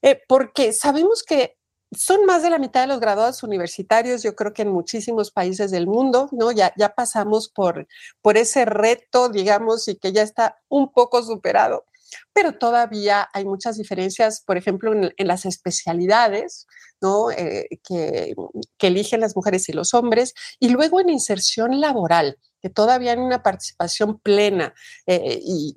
eh, 0.00 0.20
porque 0.28 0.72
sabemos 0.72 1.22
que 1.22 1.56
son 1.96 2.24
más 2.26 2.42
de 2.42 2.50
la 2.50 2.58
mitad 2.58 2.82
de 2.82 2.86
los 2.86 3.00
graduados 3.00 3.42
universitarios, 3.42 4.22
yo 4.22 4.34
creo 4.34 4.52
que 4.52 4.62
en 4.62 4.72
muchísimos 4.72 5.30
países 5.30 5.70
del 5.70 5.86
mundo, 5.86 6.28
¿no? 6.32 6.52
Ya, 6.52 6.72
ya 6.76 6.94
pasamos 6.94 7.48
por, 7.48 7.86
por 8.22 8.36
ese 8.36 8.64
reto, 8.64 9.28
digamos, 9.28 9.88
y 9.88 9.96
que 9.96 10.12
ya 10.12 10.22
está 10.22 10.58
un 10.68 10.92
poco 10.92 11.22
superado, 11.22 11.84
pero 12.32 12.52
todavía 12.52 13.28
hay 13.32 13.44
muchas 13.44 13.76
diferencias, 13.76 14.42
por 14.44 14.56
ejemplo, 14.56 14.92
en, 14.92 15.26
las 15.26 15.46
especialidades, 15.46 16.66
¿no? 17.00 17.30
Eh, 17.30 17.68
que, 17.86 18.34
eligen 18.80 19.20
las 19.20 19.34
mujeres 19.34 19.68
y 19.68 19.72
los 19.72 19.94
hombres, 19.94 20.34
y 20.60 20.68
luego 20.68 21.00
en 21.00 21.08
inserción 21.08 21.80
laboral 21.80 22.38
que 22.60 22.70
todavía 22.70 23.12
hay 23.12 23.18
una 23.18 23.42
participación 23.42 24.18
plena 24.20 24.74
eh, 25.06 25.38
y 25.42 25.76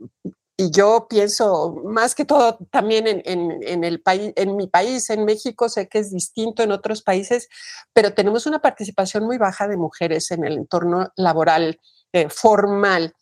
y 0.60 0.72
yo 0.72 1.06
pienso 1.08 1.72
más 1.86 2.16
que 2.16 2.26
todo 2.26 2.58
también 2.72 3.06
en, 3.08 3.84
el 3.84 4.02
país, 4.02 4.34
en 4.36 4.56
mi 4.56 4.66
país, 4.68 5.08
en 5.12 5.24
México, 5.24 5.70
sé 5.70 5.88
que 5.88 6.00
es 6.00 6.12
distinto 6.12 6.64
en 6.64 6.72
otros 6.72 7.04
países, 7.04 7.48
pero 7.94 8.16
tenemos 8.16 8.48
una 8.48 8.60
participación 8.60 9.24
muy 9.24 9.38
baja 9.38 9.68
de 9.68 9.78
mujeres 9.78 10.32
en 10.32 10.44
el 10.44 10.54
entorno 10.54 11.12
laboral 11.16 11.80
eh, 12.12 12.28
formal. 12.30 13.14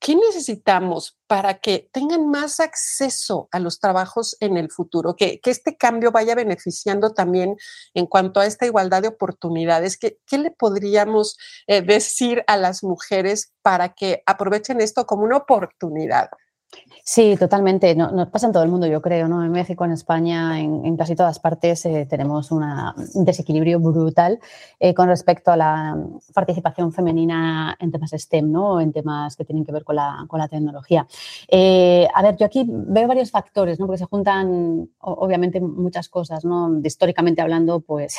¿Qué 0.00 0.16
necesitamos 0.16 1.18
para 1.26 1.60
que 1.60 1.90
tengan 1.92 2.28
más 2.28 2.58
acceso 2.58 3.48
a 3.52 3.60
los 3.60 3.78
trabajos 3.78 4.36
en 4.40 4.56
el 4.56 4.70
futuro? 4.70 5.14
Que, 5.14 5.40
este 5.44 5.76
cambio 5.76 6.10
vaya 6.10 6.34
beneficiando 6.34 7.12
también 7.12 7.54
en 7.92 8.06
cuanto 8.06 8.40
a 8.40 8.46
esta 8.46 8.64
igualdad 8.64 9.02
de 9.02 9.08
oportunidades. 9.08 9.98
¿Qué, 9.98 10.38
le 10.38 10.50
podríamos 10.50 11.36
eh, 11.66 11.82
decir 11.82 12.42
a 12.46 12.56
las 12.56 12.82
mujeres 12.82 13.52
para 13.60 13.90
que 13.90 14.22
aprovechen 14.24 14.80
esto 14.80 15.04
como 15.04 15.24
una 15.24 15.36
oportunidad? 15.36 16.30
Sí, 17.04 17.36
totalmente. 17.36 17.96
No, 17.96 18.12
nos 18.12 18.28
pasa 18.28 18.46
en 18.46 18.52
todo 18.52 18.62
el 18.62 18.70
mundo, 18.70 18.86
yo 18.86 19.02
creo, 19.02 19.26
¿no? 19.26 19.44
En 19.44 19.50
México, 19.50 19.84
en 19.84 19.90
España, 19.90 20.60
en, 20.60 20.96
casi 20.96 21.16
todas 21.16 21.40
partes 21.40 21.84
eh, 21.84 22.06
tenemos 22.08 22.52
un 22.52 22.64
desequilibrio 23.24 23.80
brutal 23.80 24.38
eh, 24.78 24.94
con 24.94 25.08
respecto 25.08 25.50
a 25.50 25.56
la 25.56 25.96
participación 26.32 26.92
femenina 26.92 27.76
en 27.80 27.90
temas 27.90 28.12
STEM, 28.12 28.52
¿no? 28.52 28.80
En 28.80 28.92
temas 28.92 29.34
que 29.34 29.44
tienen 29.44 29.64
que 29.64 29.72
ver 29.72 29.82
con 29.82 29.96
la, 29.96 30.28
tecnología. 30.48 31.06
Eh, 31.48 32.06
a 32.14 32.22
ver, 32.22 32.36
yo 32.36 32.46
aquí 32.46 32.64
veo 32.68 33.08
varios 33.08 33.32
factores, 33.32 33.80
¿no? 33.80 33.86
Porque 33.86 33.98
se 33.98 34.04
juntan, 34.04 34.88
obviamente, 35.00 35.60
muchas 35.60 36.08
cosas, 36.08 36.44
¿no? 36.44 36.80
históricamente 36.84 37.42
hablando, 37.42 37.80
pues 37.80 38.16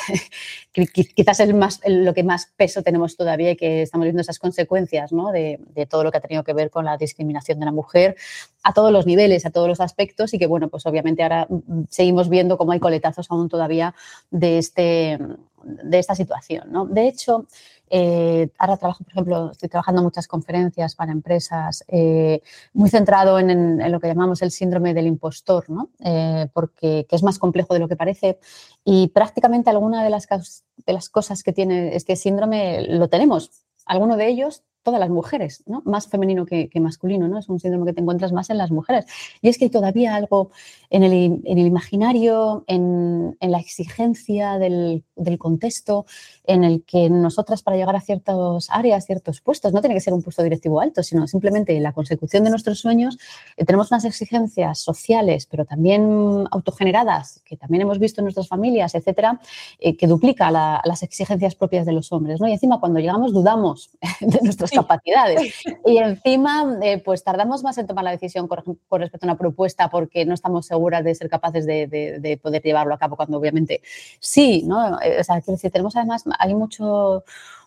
quizás 1.14 1.40
es 1.40 1.54
más, 1.54 1.80
lo 1.86 2.12
que 2.12 2.22
más 2.22 2.52
peso 2.56 2.82
tenemos 2.82 3.16
todavía 3.16 3.52
y 3.52 3.56
que 3.56 3.82
estamos 3.82 4.04
viendo 4.04 4.20
esas 4.20 4.38
consecuencias, 4.38 5.12
¿no? 5.12 5.32
De 5.32 5.58
todo 5.88 6.04
lo 6.04 6.10
que 6.10 6.18
ha 6.18 6.20
tenido 6.20 6.44
que 6.44 6.52
ver 6.52 6.70
con 6.70 6.84
la 6.84 6.96
discriminación 6.98 7.58
de 7.60 7.64
la 7.66 7.72
mujer 7.72 8.16
a 8.62 8.72
todos 8.72 8.92
los 8.92 9.06
niveles, 9.06 9.46
a 9.46 9.50
todos 9.50 9.68
los 9.68 9.80
aspectos 9.80 10.34
y 10.34 10.38
que, 10.38 10.46
bueno, 10.46 10.68
pues 10.68 10.86
obviamente 10.86 11.22
ahora 11.22 11.46
mm, 11.48 11.54
mm, 11.54 11.86
seguimos 11.90 12.28
viendo 12.28 12.56
cómo 12.56 12.72
hay 12.72 12.80
coletazos 12.80 13.30
aún 13.30 13.48
todavía 13.48 13.94
de, 14.30 14.58
este, 14.58 15.18
de 15.62 15.98
esta 15.98 16.14
situación. 16.14 16.72
¿no? 16.72 16.86
De 16.86 17.06
hecho, 17.06 17.46
eh, 17.90 18.48
ahora 18.58 18.76
trabajo, 18.76 19.04
por 19.04 19.12
ejemplo, 19.12 19.50
estoy 19.52 19.68
trabajando 19.68 20.00
en 20.00 20.04
muchas 20.04 20.26
conferencias 20.26 20.94
para 20.94 21.12
empresas, 21.12 21.84
eh, 21.88 22.42
muy 22.72 22.88
centrado 22.88 23.38
en, 23.38 23.78
lo 23.92 24.00
que 24.00 24.08
llamamos 24.08 24.42
el 24.42 24.50
síndrome 24.50 24.94
del 24.94 25.06
impostor, 25.06 25.68
¿no? 25.68 25.90
Eh, 26.00 26.48
porque 26.52 27.06
es 27.08 27.22
más 27.22 27.38
complejo 27.38 27.74
de 27.74 27.80
lo 27.80 27.88
que 27.88 27.96
parece 27.96 28.38
y 28.84 29.08
prácticamente 29.08 29.70
alguna 29.70 30.02
de 30.02 30.10
las, 30.10 30.26
de 30.28 30.92
las 30.92 31.08
cosas 31.08 31.42
que 31.42 31.52
tiene 31.52 31.94
este 31.94 32.16
síndrome 32.16 32.86
lo 32.88 33.08
tenemos. 33.08 33.50
Alguno 33.86 34.16
de 34.16 34.28
ellos 34.28 34.62
todas 34.84 35.00
las 35.00 35.10
mujeres, 35.10 35.64
¿no? 35.66 35.82
más 35.84 36.06
femenino 36.06 36.46
que, 36.46 36.70
masculino, 36.80 37.26
¿no? 37.26 37.38
es 37.38 37.48
un 37.48 37.58
síndrome 37.58 37.86
que 37.86 37.94
te 37.94 38.00
encuentras 38.00 38.32
más 38.32 38.50
en 38.50 38.58
las 38.58 38.70
mujeres. 38.70 39.06
Y 39.40 39.48
es 39.48 39.58
que 39.58 39.64
hay 39.64 39.70
todavía 39.70 40.14
algo 40.14 40.50
en 40.90 41.02
el, 41.02 41.58
imaginario, 41.58 42.64
en, 42.68 43.36
la 43.40 43.58
exigencia 43.58 44.58
del, 44.58 45.02
contexto, 45.38 46.06
en 46.44 46.62
el 46.62 46.84
que 46.84 47.10
nosotras 47.10 47.62
para 47.62 47.76
llegar 47.76 47.96
a 47.96 48.00
ciertas 48.00 48.68
áreas, 48.70 49.06
ciertos 49.06 49.40
puestos, 49.40 49.72
no 49.72 49.80
tiene 49.80 49.94
que 49.94 50.00
ser 50.00 50.12
un 50.12 50.22
puesto 50.22 50.42
directivo 50.42 50.80
alto, 50.80 51.02
sino 51.02 51.26
simplemente 51.26 51.80
la 51.80 51.92
consecución 51.92 52.44
de 52.44 52.50
nuestros 52.50 52.78
sueños, 52.78 53.18
eh, 53.56 53.64
tenemos 53.64 53.90
unas 53.90 54.04
exigencias 54.04 54.78
sociales, 54.78 55.46
pero 55.50 55.64
también 55.64 56.44
autogeneradas, 56.50 57.40
que 57.44 57.56
también 57.56 57.82
hemos 57.82 57.98
visto 57.98 58.20
en 58.20 58.26
nuestras 58.26 58.48
familias, 58.48 58.94
etcétera, 58.94 59.40
eh, 59.78 59.96
que 59.96 60.06
duplica 60.06 60.50
las 60.50 61.02
exigencias 61.02 61.54
propias 61.54 61.86
de 61.86 61.92
los 61.92 62.12
hombres. 62.12 62.40
Y 62.40 62.52
encima, 62.52 62.78
cuando 62.78 63.00
llegamos, 63.00 63.32
dudamos 63.32 63.90
de 64.20 64.38
nuestras 64.42 64.70
capacidades. 64.74 65.54
Y 65.86 65.98
encima, 65.98 66.78
eh, 66.82 66.98
pues 66.98 67.22
tardamos 67.22 67.62
más 67.62 67.76
en 67.78 67.86
tomar 67.86 68.04
la 68.04 68.10
decisión 68.10 68.48
con, 68.48 68.78
respecto 69.00 69.26
a 69.26 69.28
una 69.28 69.38
propuesta 69.38 69.90
porque 69.90 70.24
no 70.24 70.34
estamos 70.34 70.66
seguras 70.66 71.04
de 71.04 71.14
ser 71.14 71.28
capaces 71.28 71.66
de, 71.66 72.40
poder 72.42 72.62
llevarlo 72.62 72.94
a 72.94 72.98
cabo, 72.98 73.16
cuando 73.16 73.38
obviamente 73.38 73.82
sí, 74.18 74.62
¿no? 74.66 75.00
Eh, 75.00 75.20
o 75.20 75.24
sea, 75.24 75.40
quiero 75.40 75.56
decir, 75.56 75.70
tenemos 75.70 75.94
además, 75.96 76.24
hay 76.38 76.54
mucho 76.54 77.24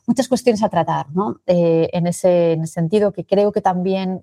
muchas 0.08 0.30
cuestiones 0.30 0.64
a 0.64 0.70
tratar, 0.70 1.08
¿no? 1.14 1.42
Eh, 1.48 1.90
en, 1.92 2.08
ese, 2.08 2.58
sentido 2.66 3.12
que 3.12 3.26
creo 3.26 3.52
que 3.52 3.60
también 3.60 4.22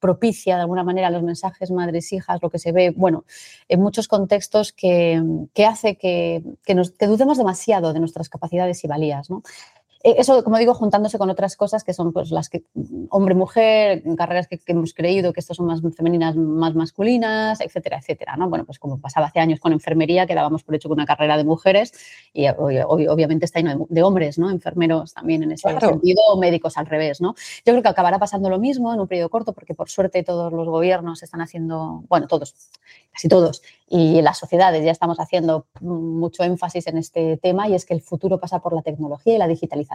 propicia 0.00 0.56
de 0.56 0.62
alguna 0.62 0.84
manera 0.84 1.10
los 1.10 1.22
mensajes 1.22 1.70
madres-hijas, 1.70 2.40
lo 2.42 2.48
que 2.48 2.58
se 2.58 2.72
ve, 2.72 2.94
bueno, 2.96 3.24
en 3.68 3.80
muchos 3.80 4.08
contextos 4.08 4.72
que, 4.72 5.22
hace 5.68 5.96
que, 5.96 6.42
nos, 6.74 6.92
que 6.92 7.06
dudemos 7.06 7.36
demasiado 7.36 7.92
de 7.92 8.00
nuestras 8.00 8.30
capacidades 8.30 8.82
y 8.84 8.88
valías, 8.88 9.28
¿no? 9.28 9.42
Eh, 10.04 10.14
eso, 10.18 10.44
como 10.44 10.58
digo, 10.58 10.74
juntándose 10.74 11.18
con 11.18 11.28
otras 11.28 11.56
cosas 11.56 11.82
que 11.82 11.92
son 11.92 12.12
pues, 12.12 12.30
las 12.30 12.48
que 12.48 12.62
hombre-mujer, 13.10 14.02
carreras 14.16 14.46
que, 14.46 14.60
hemos 14.66 14.94
creído 14.94 15.32
que 15.32 15.40
estas 15.40 15.56
son 15.56 15.66
más 15.66 15.80
femeninas, 15.96 16.36
más 16.36 16.74
masculinas, 16.74 17.60
etcétera, 17.60 17.98
etcétera. 17.98 18.36
¿no? 18.36 18.48
Bueno, 18.48 18.64
pues 18.64 18.78
como 18.78 19.00
pasaba 19.00 19.26
hace 19.26 19.40
años 19.40 19.58
con 19.58 19.72
enfermería, 19.72 20.26
que 20.26 20.34
dábamos 20.34 20.62
por 20.62 20.74
hecho 20.76 20.88
con 20.88 20.98
una 20.98 21.06
carrera 21.06 21.36
de 21.36 21.44
mujeres 21.44 21.92
y 22.32 22.46
obviamente 22.48 23.44
está 23.44 23.60
lleno 23.60 23.86
de, 23.88 24.02
hombres, 24.02 24.38
¿no? 24.38 24.50
enfermeros 24.50 25.14
también 25.14 25.42
en 25.42 25.52
ese 25.52 25.68
sentido, 25.80 26.22
o 26.32 26.38
médicos 26.38 26.76
al 26.76 26.86
revés. 26.86 27.20
¿no? 27.20 27.34
Yo 27.66 27.72
creo 27.72 27.82
que 27.82 27.88
acabará 27.88 28.18
pasando 28.18 28.48
lo 28.50 28.58
mismo 28.58 28.94
en 28.94 29.00
un 29.00 29.08
periodo 29.08 29.30
corto 29.30 29.52
porque 29.52 29.74
por 29.74 29.90
suerte 29.90 30.22
todos 30.22 30.52
los 30.52 30.68
gobiernos 30.68 31.22
están 31.22 31.40
haciendo, 31.40 32.04
bueno, 32.08 32.28
todos, 32.28 32.54
casi 33.12 33.28
todos, 33.28 33.62
y 33.88 34.22
las 34.22 34.38
sociedades 34.38 34.84
ya 34.84 34.92
estamos 34.92 35.18
haciendo 35.18 35.66
mucho 35.80 36.44
énfasis 36.44 36.86
en 36.86 36.98
este 36.98 37.36
tema 37.38 37.68
y 37.68 37.74
es 37.74 37.84
que 37.84 37.94
el 37.94 38.02
futuro 38.02 38.38
pasa 38.38 38.60
por 38.60 38.74
la 38.74 38.82
tecnología 38.82 39.34
y 39.34 39.38
la 39.38 39.48
digitalización. 39.48 39.87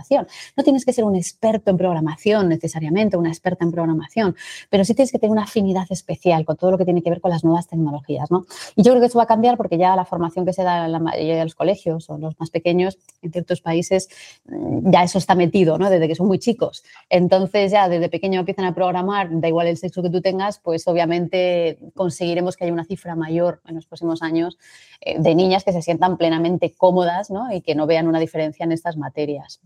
No 0.56 0.63
tienes 0.63 0.86
que 0.86 0.93
ser 0.93 1.03
un 1.03 1.15
experto 1.15 1.71
en 1.71 1.77
programación 1.77 2.49
necesariamente, 2.49 3.17
una 3.17 3.29
experta 3.29 3.63
en 3.63 3.71
programación, 3.71 4.36
pero 4.69 4.86
sí 4.86 4.93
tienes 4.93 5.12
que 5.12 5.19
tener 5.19 5.32
una 5.32 5.43
afinidad 5.43 5.86
especial 5.89 6.45
con 6.45 6.58
todo 6.58 6.71
lo 6.71 6.77
que 6.77 6.86
tiene 6.86 7.01
que 7.01 7.10
ver 7.10 7.21
con 7.21 7.32
las 7.32 7.43
nuevas 7.43 7.67
tecnologías. 7.67 8.32
¿no? 8.32 8.45
Y 8.75 8.84
yo 8.84 8.91
creo 8.91 9.01
que 9.01 9.08
eso 9.08 9.17
va 9.17 9.23
a 9.23 9.27
cambiar 9.27 9.58
porque 9.58 9.77
ya 9.77 9.95
la 9.95 10.06
formación 10.06 10.45
que 10.45 10.53
se 10.53 10.63
da 10.63 10.86
en 10.86 10.91
la 10.91 10.99
mayoría 10.99 11.38
de 11.38 11.43
los 11.43 11.56
colegios 11.56 12.10
o 12.10 12.17
los 12.17 12.39
más 12.39 12.49
pequeños 12.49 12.97
en 13.21 13.32
ciertos 13.32 13.62
países, 13.62 14.10
mm, 14.45 14.91
ya 14.91 15.03
eso 15.03 15.17
está 15.17 15.36
metido 15.36 15.77
¿no? 15.77 15.89
desde 15.89 16.08
que 16.08 16.15
son 16.15 16.27
muy 16.27 16.39
chicos. 16.39 16.84
Entonces 17.10 17.71
ya 17.71 17.89
desde 17.89 18.10
pequeño 18.10 18.39
empiezan 18.39 18.65
a 18.65 18.73
programar, 18.73 19.29
da 19.32 19.47
igual 19.47 19.67
el 19.67 19.77
sexo 19.77 20.01
que 20.01 20.10
tú 20.10 20.21
tengas, 20.21 20.60
pues 20.60 20.88
obviamente 20.88 21.79
conseguiremos 21.95 22.58
que 22.58 22.65
haya 22.65 22.73
una 22.73 22.86
cifra 22.86 23.15
mayor 23.15 23.62
en 23.67 23.75
los 23.75 23.86
próximos 23.86 24.21
años 24.21 24.58
eh, 25.01 25.19
de 25.19 25.36
niñas 25.36 25.63
que 25.63 25.71
se 25.71 25.82
sientan 25.82 26.17
plenamente 26.17 26.73
cómodas 26.73 27.29
y 27.51 27.62
que 27.62 27.75
no 27.75 27.86
vean 27.88 28.08
una 28.08 28.19
diferencia 28.19 28.63
en 28.63 28.71
estas 28.71 28.97
materias. 28.97 29.62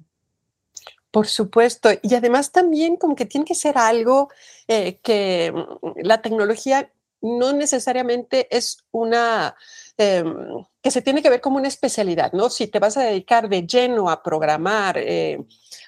Por 1.12 1.28
supuesto, 1.28 1.90
y 2.02 2.16
además 2.16 2.52
también 2.52 2.98
como 2.98 3.16
que 3.16 3.26
tiene 3.26 3.46
que 3.46 3.56
ser 3.56 3.78
algo 3.78 4.30
eh, 4.68 5.00
que 5.02 5.54
mm, 5.54 6.02
la 6.04 6.22
tecnología 6.22 6.92
no 7.22 7.54
necesariamente 7.54 8.48
es 8.56 8.78
una 8.92 9.56
em, 9.98 10.36
que 10.82 10.92
se 10.92 11.02
tiene 11.02 11.24
que 11.24 11.30
ver 11.30 11.42
como 11.42 11.58
una 11.58 11.68
especialidad, 11.68 12.32
¿no? 12.34 12.50
Si 12.50 12.68
te 12.68 12.80
vas 12.80 12.98
a 12.98 13.04
dedicar 13.04 13.50
de 13.50 13.66
lleno 13.66 14.10
a 14.10 14.22
programar, 14.22 14.98
eh, 15.00 15.40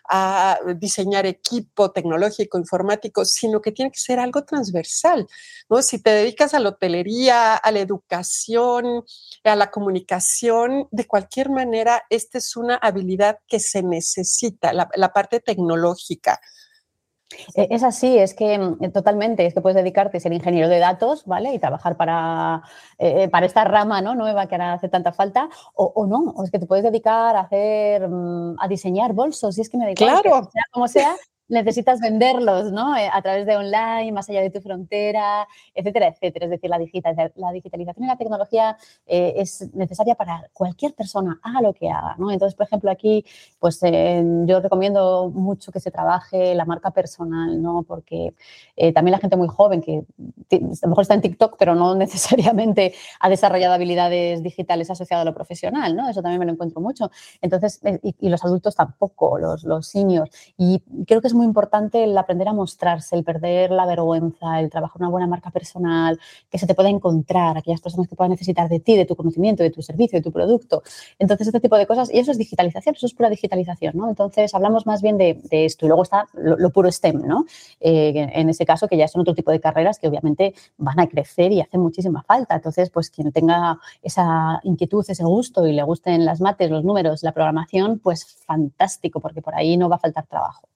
a 0.09 0.59
diseñar 0.75 1.25
equipo 1.25 1.91
tecnológico, 1.91 2.57
informático, 2.57 3.25
sino 3.25 3.61
que 3.61 3.71
tiene 3.71 3.91
que 3.91 3.99
ser 3.99 4.19
algo 4.19 4.43
transversal. 4.43 5.27
¿no? 5.69 5.81
Si 5.81 5.99
te 6.01 6.09
dedicas 6.09 6.53
a 6.53 6.59
la 6.59 6.69
hotelería, 6.69 7.55
a 7.55 7.71
la 7.71 7.79
educación, 7.79 9.05
a 9.43 9.55
la 9.55 9.69
comunicación, 9.69 10.87
de 10.91 11.05
cualquier 11.05 11.49
manera, 11.49 12.03
esta 12.09 12.39
es 12.39 12.55
una 12.57 12.75
habilidad 12.75 13.39
que 13.47 13.59
se 13.59 13.83
necesita, 13.83 14.73
la, 14.73 14.89
la 14.95 15.13
parte 15.13 15.39
tecnológica. 15.39 16.41
Eh, 17.55 17.67
es 17.69 17.83
así, 17.83 18.17
es 18.17 18.33
que 18.33 18.57
mm, 18.57 18.91
totalmente, 18.91 19.45
es 19.45 19.53
que 19.53 19.61
puedes 19.61 19.75
dedicarte 19.75 20.17
a 20.17 20.19
ser 20.19 20.33
ingeniero 20.33 20.67
de 20.67 20.79
datos, 20.79 21.25
¿vale? 21.25 21.53
Y 21.53 21.59
trabajar 21.59 21.95
para, 21.95 22.63
eh, 22.97 23.27
para 23.29 23.45
esta 23.45 23.63
rama 23.63 24.01
¿no? 24.01 24.15
nueva 24.15 24.47
que 24.47 24.55
ahora 24.55 24.73
hace 24.73 24.89
tanta 24.89 25.11
falta, 25.11 25.49
o, 25.75 26.05
no, 26.07 26.33
o 26.35 26.43
es 26.43 26.51
que 26.51 26.59
te 26.59 26.65
puedes 26.65 26.83
dedicar 26.83 27.35
a 27.35 27.41
hacer, 27.41 28.07
mm, 28.07 28.55
a 28.59 28.67
diseñar 28.67 29.13
bolsos, 29.13 29.57
y 29.57 29.61
es 29.61 29.69
que 29.69 29.77
me 29.77 29.85
dedico 29.85 30.05
claro. 30.05 30.49
sea 30.51 30.63
como 30.71 30.87
sea, 30.87 31.15
necesitas 31.49 31.99
venderlos 31.99 32.71
¿no? 32.71 32.95
Eh, 32.95 33.09
a 33.11 33.21
través 33.21 33.45
de 33.45 33.57
online, 33.57 34.11
más 34.11 34.29
allá 34.29 34.41
de 34.41 34.49
tu 34.49 34.61
frontera, 34.61 35.47
etcétera, 35.73 36.07
etcétera. 36.07 36.45
Es 36.45 36.51
decir, 36.51 36.69
la, 36.69 36.77
la 37.35 37.51
digitalización 37.51 38.05
y 38.05 38.07
la 38.07 38.17
tecnología 38.17 38.77
eh, 39.07 39.33
es 39.37 39.73
necesaria 39.73 40.15
para 40.15 40.49
cualquier 40.53 40.93
persona, 40.93 41.39
haga 41.41 41.61
lo 41.61 41.73
que 41.73 41.89
haga. 41.89 42.15
¿no? 42.17 42.31
Entonces, 42.31 42.55
por 42.55 42.67
ejemplo, 42.67 42.91
aquí 42.91 43.25
pues, 43.59 43.79
eh, 43.83 44.23
yo 44.45 44.59
recomiendo 44.61 45.29
mucho 45.33 45.71
que 45.71 45.79
se 45.79 45.91
trabaje 45.91 46.53
la 46.55 46.65
marca 46.65 46.91
personal, 46.91 47.61
¿no? 47.61 47.83
porque 47.83 48.33
también 48.93 49.11
la 49.11 49.19
gente 49.19 49.35
muy 49.35 49.49
joven, 49.49 49.81
que 49.81 50.03
a 50.51 50.57
lo 50.83 50.89
mejor 50.89 51.01
está 51.01 51.13
en 51.13 51.21
TikTok, 51.21 51.57
pero 51.57 51.75
no 51.75 51.95
necesariamente 51.95 52.93
ha 53.19 53.29
desarrollado 53.29 53.73
habilidades 53.73 54.41
digitales 54.43 54.89
asociadas 54.89 55.23
a 55.23 55.25
lo 55.25 55.33
profesional. 55.33 55.95
¿no? 55.95 56.09
Eso 56.09 56.21
también 56.21 56.39
me 56.39 56.45
lo 56.45 56.53
encuentro 56.53 56.79
mucho. 56.79 57.11
Entonces, 57.41 57.81
y, 58.03 58.29
los 58.29 58.45
adultos 58.45 58.75
tampoco, 58.75 59.39
los, 59.39 59.63
los 59.63 59.87
seniors. 59.87 60.29
Y 60.55 60.79
creo 61.07 61.21
que 61.21 61.27
es 61.27 61.33
muy 61.39 61.45
importante 61.45 62.03
el 62.03 62.17
aprender 62.17 62.49
a 62.49 62.53
mostrarse, 62.53 63.15
el 63.15 63.23
perder 63.23 63.71
la 63.71 63.85
vergüenza, 63.85 64.59
el 64.59 64.69
trabajar 64.69 64.97
una 65.01 65.09
buena 65.09 65.25
marca 65.25 65.51
personal, 65.51 66.19
que 66.49 66.57
se 66.57 66.67
te 66.67 66.75
pueda 66.75 66.89
encontrar, 66.89 67.57
aquellas 67.57 67.79
personas 67.79 68.09
que 68.09 68.15
puedan 68.17 68.31
necesitar 68.31 68.67
de 68.67 68.81
ti, 68.81 68.97
de 68.97 69.05
tu 69.05 69.15
conocimiento, 69.15 69.63
de 69.63 69.69
tu 69.69 69.81
servicio, 69.81 70.19
de 70.19 70.23
tu 70.23 70.33
producto. 70.33 70.83
Entonces, 71.17 71.47
este 71.47 71.61
tipo 71.61 71.77
de 71.77 71.87
cosas, 71.87 72.13
y 72.13 72.19
eso 72.19 72.31
es 72.31 72.37
digitalización, 72.37 72.95
eso 72.95 73.05
es 73.05 73.13
pura 73.13 73.29
digitalización, 73.29 73.95
¿no? 73.95 74.09
Entonces, 74.09 74.53
hablamos 74.53 74.85
más 74.85 75.01
bien 75.01 75.17
de, 75.17 75.39
esto. 75.49 75.85
Y 75.85 75.87
luego 75.87 76.03
está 76.03 76.27
lo, 76.33 76.69
puro 76.71 76.91
STEM, 76.91 77.25
¿no? 77.25 77.45
Eh, 77.79 78.29
en 78.33 78.49
ese 78.49 78.65
caso, 78.65 78.89
que 78.89 78.97
ya 78.97 79.07
son 79.07 79.21
otro 79.21 79.33
tipo 79.33 79.51
de 79.51 79.61
carreras 79.61 79.97
que 79.97 80.09
obviamente 80.09 80.53
van 80.77 80.99
a 80.99 81.07
crecer 81.07 81.53
y 81.53 81.61
hacen 81.61 81.79
muchísima 81.79 82.21
falta. 82.23 82.55
Entonces, 82.55 82.89
pues 82.89 83.09
quien 83.09 83.31
tenga 83.31 83.79
esa 84.01 84.59
inquietud, 84.63 85.05
ese 85.07 85.23
gusto 85.23 85.65
y 85.65 85.71
le 85.71 85.83
gusten 85.83 86.25
las 86.25 86.41
mates, 86.41 86.69
los 86.69 86.83
números, 86.83 87.23
la 87.23 87.31
programación, 87.31 87.99
pues 87.99 88.25
fantástico, 88.45 89.21
porque 89.21 89.41
por 89.41 89.55
ahí 89.55 89.77
no 89.77 89.87
va 89.87 89.95
a 89.95 89.99
faltar 89.99 90.27
trabajo. 90.27 90.68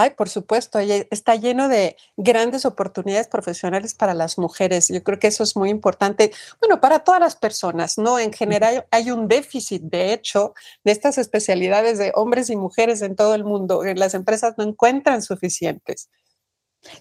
Ay, 0.00 0.10
por 0.10 0.28
supuesto, 0.28 0.78
está 0.78 1.34
lleno 1.34 1.68
de 1.68 1.96
grandes 2.16 2.64
oportunidades 2.64 3.26
profesionales 3.26 3.94
para 3.94 4.14
las 4.14 4.38
mujeres. 4.38 4.86
Yo 4.88 5.02
creo 5.02 5.18
que 5.18 5.26
eso 5.26 5.42
es 5.42 5.56
muy 5.56 5.70
importante, 5.70 6.30
bueno, 6.60 6.80
para 6.80 7.00
todas 7.00 7.20
las 7.20 7.34
personas, 7.34 7.98
¿no? 7.98 8.20
En 8.20 8.32
general 8.32 8.86
hay 8.92 9.10
un 9.10 9.26
déficit, 9.26 9.82
de 9.82 10.12
hecho, 10.12 10.54
de 10.84 10.92
estas 10.92 11.18
especialidades 11.18 11.98
de 11.98 12.12
hombres 12.14 12.48
y 12.48 12.54
mujeres 12.54 13.02
en 13.02 13.16
todo 13.16 13.34
el 13.34 13.42
mundo. 13.42 13.82
Las 13.96 14.14
empresas 14.14 14.54
no 14.56 14.62
encuentran 14.62 15.20
suficientes. 15.20 16.08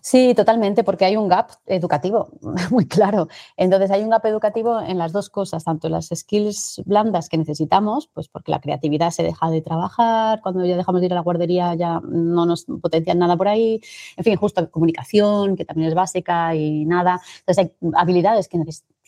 Sí, 0.01 0.33
totalmente, 0.35 0.83
porque 0.83 1.05
hay 1.05 1.15
un 1.17 1.27
gap 1.27 1.51
educativo 1.65 2.29
muy 2.71 2.87
claro. 2.87 3.27
Entonces, 3.57 3.91
hay 3.91 4.03
un 4.03 4.09
gap 4.09 4.25
educativo 4.25 4.81
en 4.81 4.97
las 4.97 5.13
dos 5.13 5.29
cosas, 5.29 5.63
tanto 5.63 5.87
las 5.89 6.09
skills 6.13 6.81
blandas 6.85 7.29
que 7.29 7.37
necesitamos, 7.37 8.07
pues 8.13 8.27
porque 8.27 8.51
la 8.51 8.59
creatividad 8.59 9.11
se 9.11 9.23
deja 9.23 9.49
de 9.49 9.61
trabajar, 9.61 10.41
cuando 10.41 10.65
ya 10.65 10.75
dejamos 10.77 11.01
de 11.01 11.07
ir 11.07 11.13
a 11.13 11.15
la 11.15 11.21
guardería 11.21 11.75
ya 11.75 11.99
no 12.01 12.45
nos 12.45 12.65
potencian 12.81 13.19
nada 13.19 13.37
por 13.37 13.47
ahí, 13.47 13.79
en 14.17 14.23
fin, 14.23 14.35
justo 14.35 14.69
comunicación, 14.71 15.55
que 15.55 15.65
también 15.65 15.89
es 15.89 15.95
básica 15.95 16.55
y 16.55 16.85
nada. 16.85 17.21
Entonces, 17.39 17.65
hay 17.65 17.91
habilidades 17.93 18.47
que 18.47 18.57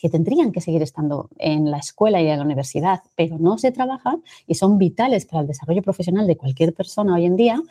que 0.00 0.08
tendrían 0.08 0.50
que 0.50 0.62
seguir 0.62 0.82
estando 0.82 1.28
en 1.36 1.70
la 1.70 1.76
escuela 1.76 2.22
y 2.22 2.26
en 2.28 2.38
la 2.38 2.44
universidad, 2.44 3.02
pero 3.16 3.38
no 3.38 3.58
se 3.58 3.70
trabajan 3.70 4.22
y 4.46 4.54
son 4.54 4.78
vitales 4.78 5.26
para 5.26 5.42
el 5.42 5.46
desarrollo 5.46 5.82
profesional 5.82 6.26
de 6.26 6.38
cualquier 6.38 6.72
persona 6.72 7.14
hoy 7.14 7.26
en 7.26 7.36
día. 7.36 7.62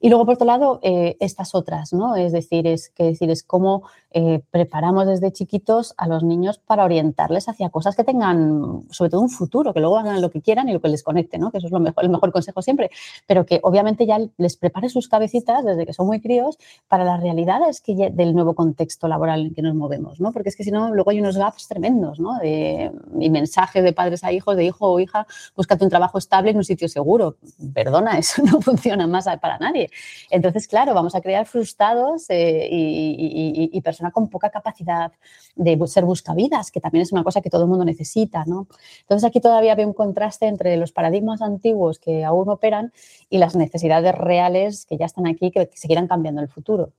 Y 0.00 0.08
luego, 0.08 0.24
por 0.24 0.34
otro 0.34 0.46
lado, 0.46 0.80
eh, 0.82 1.16
estas 1.20 1.54
otras, 1.54 1.92
¿no? 1.92 2.16
Es 2.16 2.32
decir, 2.32 2.66
es 2.66 2.90
que 2.90 3.04
decir, 3.04 3.30
es 3.30 3.42
cómo 3.42 3.82
eh, 4.10 4.40
preparamos 4.50 5.06
desde 5.06 5.32
chiquitos 5.32 5.94
a 5.96 6.06
los 6.06 6.22
niños 6.22 6.58
para 6.58 6.84
orientarles 6.84 7.48
hacia 7.48 7.70
cosas 7.70 7.96
que 7.96 8.04
tengan, 8.04 8.84
sobre 8.90 9.10
todo 9.10 9.20
un 9.20 9.30
futuro, 9.30 9.74
que 9.74 9.80
luego 9.80 9.98
hagan 9.98 10.20
lo 10.20 10.30
que 10.30 10.40
quieran 10.40 10.68
y 10.68 10.72
lo 10.72 10.80
que 10.80 10.88
les 10.88 11.02
conecte, 11.02 11.38
¿no? 11.38 11.50
Que 11.50 11.58
eso 11.58 11.66
es 11.66 11.72
lo 11.72 11.80
mejor, 11.80 12.04
el 12.04 12.10
mejor 12.10 12.32
consejo 12.32 12.62
siempre, 12.62 12.90
pero 13.26 13.44
que 13.44 13.60
obviamente 13.62 14.06
ya 14.06 14.18
les 14.36 14.56
prepare 14.56 14.88
sus 14.88 15.08
cabecitas 15.08 15.64
desde 15.64 15.84
que 15.84 15.92
son 15.92 16.06
muy 16.06 16.20
críos 16.20 16.58
para 16.88 17.04
las 17.04 17.20
realidades 17.20 17.80
que 17.80 18.10
del 18.10 18.34
nuevo 18.34 18.54
contexto 18.54 19.08
laboral 19.08 19.46
en 19.46 19.54
que 19.54 19.62
nos 19.62 19.74
movemos, 19.74 20.20
¿no? 20.20 20.32
Porque 20.32 20.48
es 20.48 20.56
que 20.56 20.64
si 20.64 20.70
no, 20.70 20.94
luego 20.94 21.10
hay 21.10 21.20
unos 21.20 21.36
gaps 21.36 21.68
tremendos, 21.68 22.20
¿no? 22.20 22.38
De, 22.38 22.92
y 23.18 23.30
mensajes 23.30 23.82
de 23.82 23.92
padres 23.92 24.24
a 24.24 24.32
hijos, 24.32 24.56
de 24.56 24.64
hijo 24.64 24.90
o 24.90 25.00
hija, 25.00 25.26
búscate 25.56 25.84
un 25.84 25.90
trabajo 25.90 26.18
estable 26.18 26.50
en 26.50 26.56
un 26.56 26.64
sitio 26.64 26.88
seguro. 26.88 27.36
Perdona, 27.74 28.18
eso 28.18 28.42
no 28.42 28.60
funciona 28.60 29.06
más 29.06 29.26
para 29.40 29.58
nadie. 29.58 29.87
Entonces, 30.30 30.66
claro, 30.68 30.94
vamos 30.94 31.14
a 31.14 31.20
crear 31.20 31.46
frustrados 31.46 32.26
eh, 32.28 32.68
y, 32.70 33.80
personas 33.80 34.12
con 34.12 34.28
poca 34.28 34.50
capacidad 34.50 35.12
de 35.54 35.78
ser 35.86 36.04
buscavidas, 36.04 36.70
que 36.70 36.80
también 36.80 37.02
es 37.02 37.12
una 37.12 37.24
cosa 37.24 37.40
que 37.40 37.48
todo 37.48 37.62
el 37.62 37.68
mundo 37.68 37.84
necesita, 37.84 38.44
¿no? 38.46 38.66
Entonces, 39.00 39.26
aquí 39.26 39.40
todavía 39.40 39.74
veo 39.74 39.86
un 39.86 39.94
contraste 39.94 40.46
entre 40.46 40.76
los 40.76 40.92
paradigmas 40.92 41.40
antiguos 41.40 41.98
que 41.98 42.24
aún 42.24 42.48
operan 42.50 42.92
y 43.30 43.38
las 43.38 43.56
necesidades 43.56 44.14
reales 44.14 44.84
que 44.84 44.96
ya 44.98 45.06
están 45.06 45.26
aquí, 45.26 45.50
que 45.50 45.70
seguirán 45.74 46.08
cambiando 46.08 46.42
el 46.42 46.48
futuro. 46.48 46.92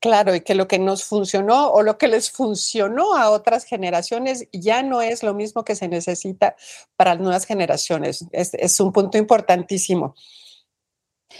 Claro, 0.00 0.34
y 0.34 0.40
que 0.40 0.54
lo 0.54 0.66
que 0.66 0.78
nos 0.78 1.04
funcionó 1.04 1.70
o 1.72 1.82
lo 1.82 1.98
que 1.98 2.08
les 2.08 2.30
funcionó 2.30 3.14
a 3.14 3.28
otras 3.30 3.64
generaciones 3.64 4.48
ya 4.50 4.82
no 4.82 5.02
es 5.02 5.22
lo 5.22 5.34
mismo 5.34 5.62
que 5.62 5.76
se 5.76 5.88
necesita 5.88 6.56
para 6.96 7.14
las 7.14 7.22
nuevas 7.22 7.44
generaciones. 7.44 8.24
Es, 8.32 8.54
es 8.54 8.80
un 8.80 8.94
punto 8.94 9.18
importantísimo. 9.18 10.14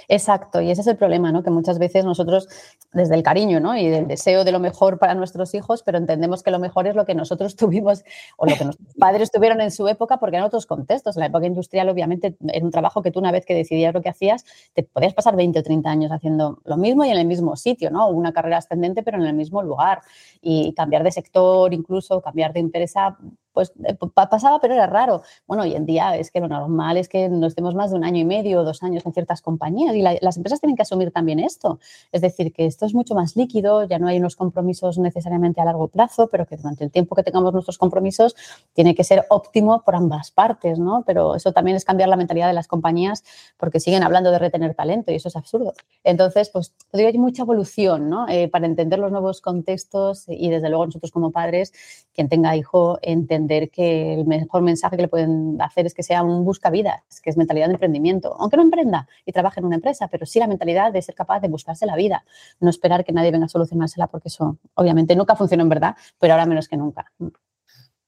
Exacto, 0.09 0.61
y 0.61 0.71
ese 0.71 0.83
es 0.83 0.87
el 0.87 0.97
problema, 0.97 1.33
¿no? 1.33 1.43
Que 1.43 1.51
muchas 1.51 1.79
veces 1.79 2.05
nosotros, 2.05 2.49
desde 2.93 3.15
el 3.15 3.23
cariño, 3.23 3.61
¿no? 3.61 3.77
Y 3.77 3.89
del 3.89 4.07
deseo 4.07 4.45
de 4.45 4.53
lo 4.53 4.61
mejor 4.61 4.99
para 4.99 5.15
nuestros 5.15 5.55
hijos, 5.55 5.83
pero 5.83 5.99
entendemos 5.99 6.43
que 6.43 6.51
lo 6.51 6.59
mejor 6.59 6.87
es 6.87 6.95
lo 6.95 7.05
que 7.05 7.15
nosotros 7.15 7.57
tuvimos 7.57 8.05
o 8.37 8.47
lo 8.47 8.57
que 8.57 8.65
nuestros 8.65 8.95
padres 8.99 9.31
tuvieron 9.31 9.61
en 9.61 9.71
su 9.71 9.89
época, 9.89 10.19
porque 10.19 10.37
en 10.37 10.45
otros 10.45 10.67
contextos. 10.67 11.17
En 11.17 11.21
la 11.21 11.27
época 11.27 11.47
industrial, 11.47 11.89
obviamente, 11.89 12.37
era 12.49 12.65
un 12.65 12.71
trabajo 12.71 13.03
que 13.03 13.11
tú 13.11 13.19
una 13.19 13.33
vez 13.33 13.45
que 13.45 13.55
decidías 13.55 13.93
lo 13.95 14.03
que 14.03 14.09
hacías, 14.09 14.45
te 14.75 14.83
podías 14.83 15.15
pasar 15.15 15.37
20 15.37 15.59
o 15.59 15.63
30 15.63 15.91
años 15.91 16.13
haciendo 16.13 16.61
lo 16.65 16.77
mismo 16.77 17.05
y 17.05 17.11
en 17.11 17.19
el 17.19 17.27
mismo 17.27 17.57
sitio, 17.57 17.91
¿no? 17.91 18.09
Una 18.09 18.33
carrera 18.33 18.59
ascendente, 18.59 19.03
pero 19.03 19.19
en 19.19 19.27
el 19.27 19.35
mismo 19.35 19.63
lugar. 19.63 20.03
Y 20.41 20.73
cambiar 20.75 21.03
de 21.03 21.13
sector, 21.13 21.75
incluso 21.75 22.21
cambiar 22.21 22.53
de 22.53 22.61
empresa, 22.61 23.19
pues 23.53 23.73
eh, 23.85 23.97
pasaba, 24.15 24.61
pero 24.61 24.75
era 24.75 24.87
raro. 24.87 25.23
Bueno, 25.47 25.65
hoy 25.65 25.75
en 25.75 25.87
día 25.87 26.17
es 26.17 26.31
que 26.31 26.41
lo 26.41 26.49
normal 26.49 26.97
es 26.97 27.09
que 27.09 27.29
no 27.29 27.47
estemos 27.47 27.75
más 27.75 27.91
de 27.91 27.97
un 27.97 28.05
año 28.05 28.21
y 28.21 28.25
medio 28.25 28.61
o 28.61 28.65
dos 28.65 28.83
años 28.83 29.05
en 29.05 29.13
ciertas 29.13 29.43
compañías 29.43 29.80
y 29.89 30.03
las 30.03 30.37
empresas 30.37 30.61
tienen 30.61 30.77
que 30.77 30.83
asumir 30.83 31.11
también 31.11 31.39
esto. 31.39 31.79
Es 32.13 32.21
decir, 32.21 32.53
que 32.53 32.67
esto 32.67 32.87
es 32.87 32.95
mucho 32.95 33.15
más 33.15 33.37
líquido, 33.37 33.85
ya 33.85 33.99
no 33.99 34.09
hay 34.09 34.19
unos 34.19 34.37
compromisos 34.37 34.99
necesariamente 34.99 35.61
a 35.61 35.65
largo 35.65 35.89
plazo, 35.89 36.29
pero 36.29 36.47
que 36.47 36.57
durante 36.57 36.85
el 36.85 36.91
tiempo 36.91 37.15
que 37.15 37.23
tengamos 37.23 37.53
nuestros 37.53 37.79
compromisos 37.79 38.37
tiene 38.75 38.95
que 38.95 39.05
ser 39.05 39.27
óptimo 39.31 39.83
por 39.83 39.95
ambas 39.95 40.31
partes, 40.31 40.79
¿no? 40.79 41.03
Pero 41.07 41.35
eso 41.35 41.53
también 41.53 41.77
es 41.77 41.85
cambiar 41.85 42.09
la 42.09 42.17
mentalidad 42.17 42.49
de 42.49 42.55
las 42.55 42.69
compañías 42.69 43.25
porque 43.57 43.81
siguen 43.81 44.03
hablando 44.03 44.31
de 44.31 44.39
retener 44.39 44.75
talento 44.75 45.13
y 45.13 45.17
eso 45.17 45.29
es 45.29 45.37
absurdo. 45.37 45.75
Entonces, 46.05 46.51
pues 46.51 46.73
digo, 46.93 47.09
hay 47.09 47.19
mucha 47.19 47.43
evolución, 47.43 48.09
¿no? 48.09 48.29
Eh, 48.29 48.49
para 48.49 48.67
entender 48.67 48.99
los 48.99 49.11
nuevos 49.11 49.41
contextos 49.41 50.25
y 50.29 50.51
desde 50.51 50.69
luego 50.69 50.87
nosotros 50.87 51.11
como 51.11 51.31
padres, 51.31 51.73
quien 52.15 52.29
tenga 52.29 52.57
hijo, 52.57 52.99
entender 53.03 53.71
que 53.71 54.15
el 54.15 54.27
mejor 54.27 54.63
mensaje 54.63 54.97
que 54.97 55.03
le 55.03 55.09
pueden 55.09 55.61
hacer 55.61 55.87
es 55.87 55.95
que 55.95 56.03
sea 56.03 56.23
un 56.23 56.45
buscavidas, 56.45 57.03
que 57.23 57.31
es 57.31 57.37
mentalidad 57.37 57.67
de 57.67 57.75
emprendimiento. 57.75 58.37
Aunque 58.39 58.57
no 58.57 58.63
emprenda 58.63 59.09
y 59.25 59.33
trabaje 59.33 59.61
en 59.61 59.67
una 59.71 59.77
empresa, 59.77 60.09
pero 60.09 60.27
sí 60.27 60.39
la 60.39 60.47
mentalidad 60.47 60.93
de 60.93 61.01
ser 61.01 61.15
capaz 61.15 61.41
de 61.41 61.49
buscarse 61.49 61.87
la 61.87 61.97
vida, 61.97 62.25
no 62.61 62.71
esperar 62.71 63.05
que 63.05 63.13
nadie 63.13 63.31
venga 63.31 63.47
a 63.47 63.49
solucionársela, 63.49 64.09
porque 64.09 64.29
eso 64.29 64.59
obviamente 64.75 65.17
nunca 65.17 65.37
funciona 65.37 65.63
en 65.63 65.69
verdad, 65.69 65.97
pero 66.19 66.35
ahora 66.35 66.47
menos 66.47 66.69
que 66.69 66.77
nunca. 66.77 67.11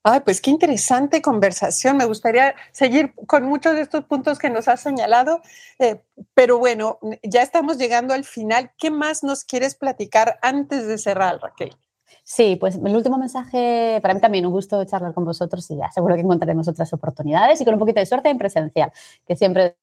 Ay, 0.04 0.20
pues 0.20 0.40
qué 0.40 0.50
interesante 0.50 1.22
conversación. 1.22 1.96
Me 1.96 2.04
gustaría 2.04 2.56
seguir 2.72 3.14
con 3.26 3.44
muchos 3.44 3.74
de 3.74 3.82
estos 3.82 4.04
puntos 4.04 4.40
que 4.40 4.50
nos 4.50 4.66
has 4.66 4.80
señalado, 4.80 5.40
eh, 5.78 6.02
pero 6.34 6.58
bueno, 6.58 6.98
ya 7.22 7.42
estamos 7.42 7.78
llegando 7.78 8.12
al 8.12 8.24
final. 8.24 8.72
¿Qué 8.78 8.90
más 8.90 9.22
nos 9.22 9.44
quieres 9.44 9.76
platicar 9.76 10.40
antes 10.42 10.88
de 10.88 10.98
cerrar, 10.98 11.38
Raquel? 11.40 11.76
Sí, 12.24 12.56
pues 12.56 12.76
el 12.76 12.96
último 12.96 13.18
mensaje, 13.18 13.98
para 14.00 14.14
mí 14.14 14.20
también 14.20 14.46
un 14.46 14.52
gusto 14.52 14.84
charlar 14.84 15.12
con 15.12 15.24
vosotros 15.24 15.68
y 15.70 15.76
ya 15.76 15.90
seguro 15.90 16.14
que 16.14 16.20
encontraremos 16.20 16.68
otras 16.68 16.92
oportunidades 16.92 17.60
y 17.60 17.64
con 17.64 17.74
un 17.74 17.80
poquito 17.80 18.00
de 18.00 18.06
suerte 18.06 18.30
en 18.30 18.38
presencial, 18.38 18.92
que 19.26 19.36
siempre 19.36 19.76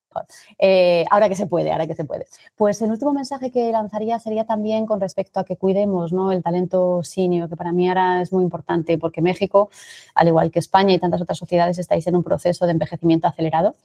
eh, 0.57 1.05
ahora 1.11 1.29
que 1.29 1.35
se 1.35 1.47
puede, 1.47 1.71
ahora 1.71 1.85
que 1.87 1.95
se 1.95 2.05
puede. 2.05 2.25
Pues 2.55 2.81
el 2.81 2.91
último 2.91 3.13
mensaje 3.13 3.51
que 3.51 3.71
lanzaría 3.71 4.19
sería 4.19 4.45
también 4.45 4.85
con 4.85 4.99
respecto 4.99 5.39
a 5.39 5.43
que 5.43 5.55
cuidemos 5.55 6.11
¿no? 6.11 6.31
el 6.31 6.41
talento 6.41 7.03
senior, 7.03 7.49
que 7.49 7.55
para 7.55 7.71
mí 7.71 7.87
ahora 7.87 8.21
es 8.21 8.31
muy 8.31 8.43
importante 8.43 8.97
porque 8.97 9.21
México, 9.21 9.69
al 10.15 10.27
igual 10.27 10.51
que 10.51 10.59
España 10.59 10.93
y 10.93 10.99
tantas 10.99 11.21
otras 11.21 11.37
sociedades, 11.37 11.77
estáis 11.77 12.07
en 12.07 12.15
un 12.15 12.23
proceso 12.23 12.65
de 12.65 12.71
envejecimiento 12.71 13.27
acelerado 13.27 13.75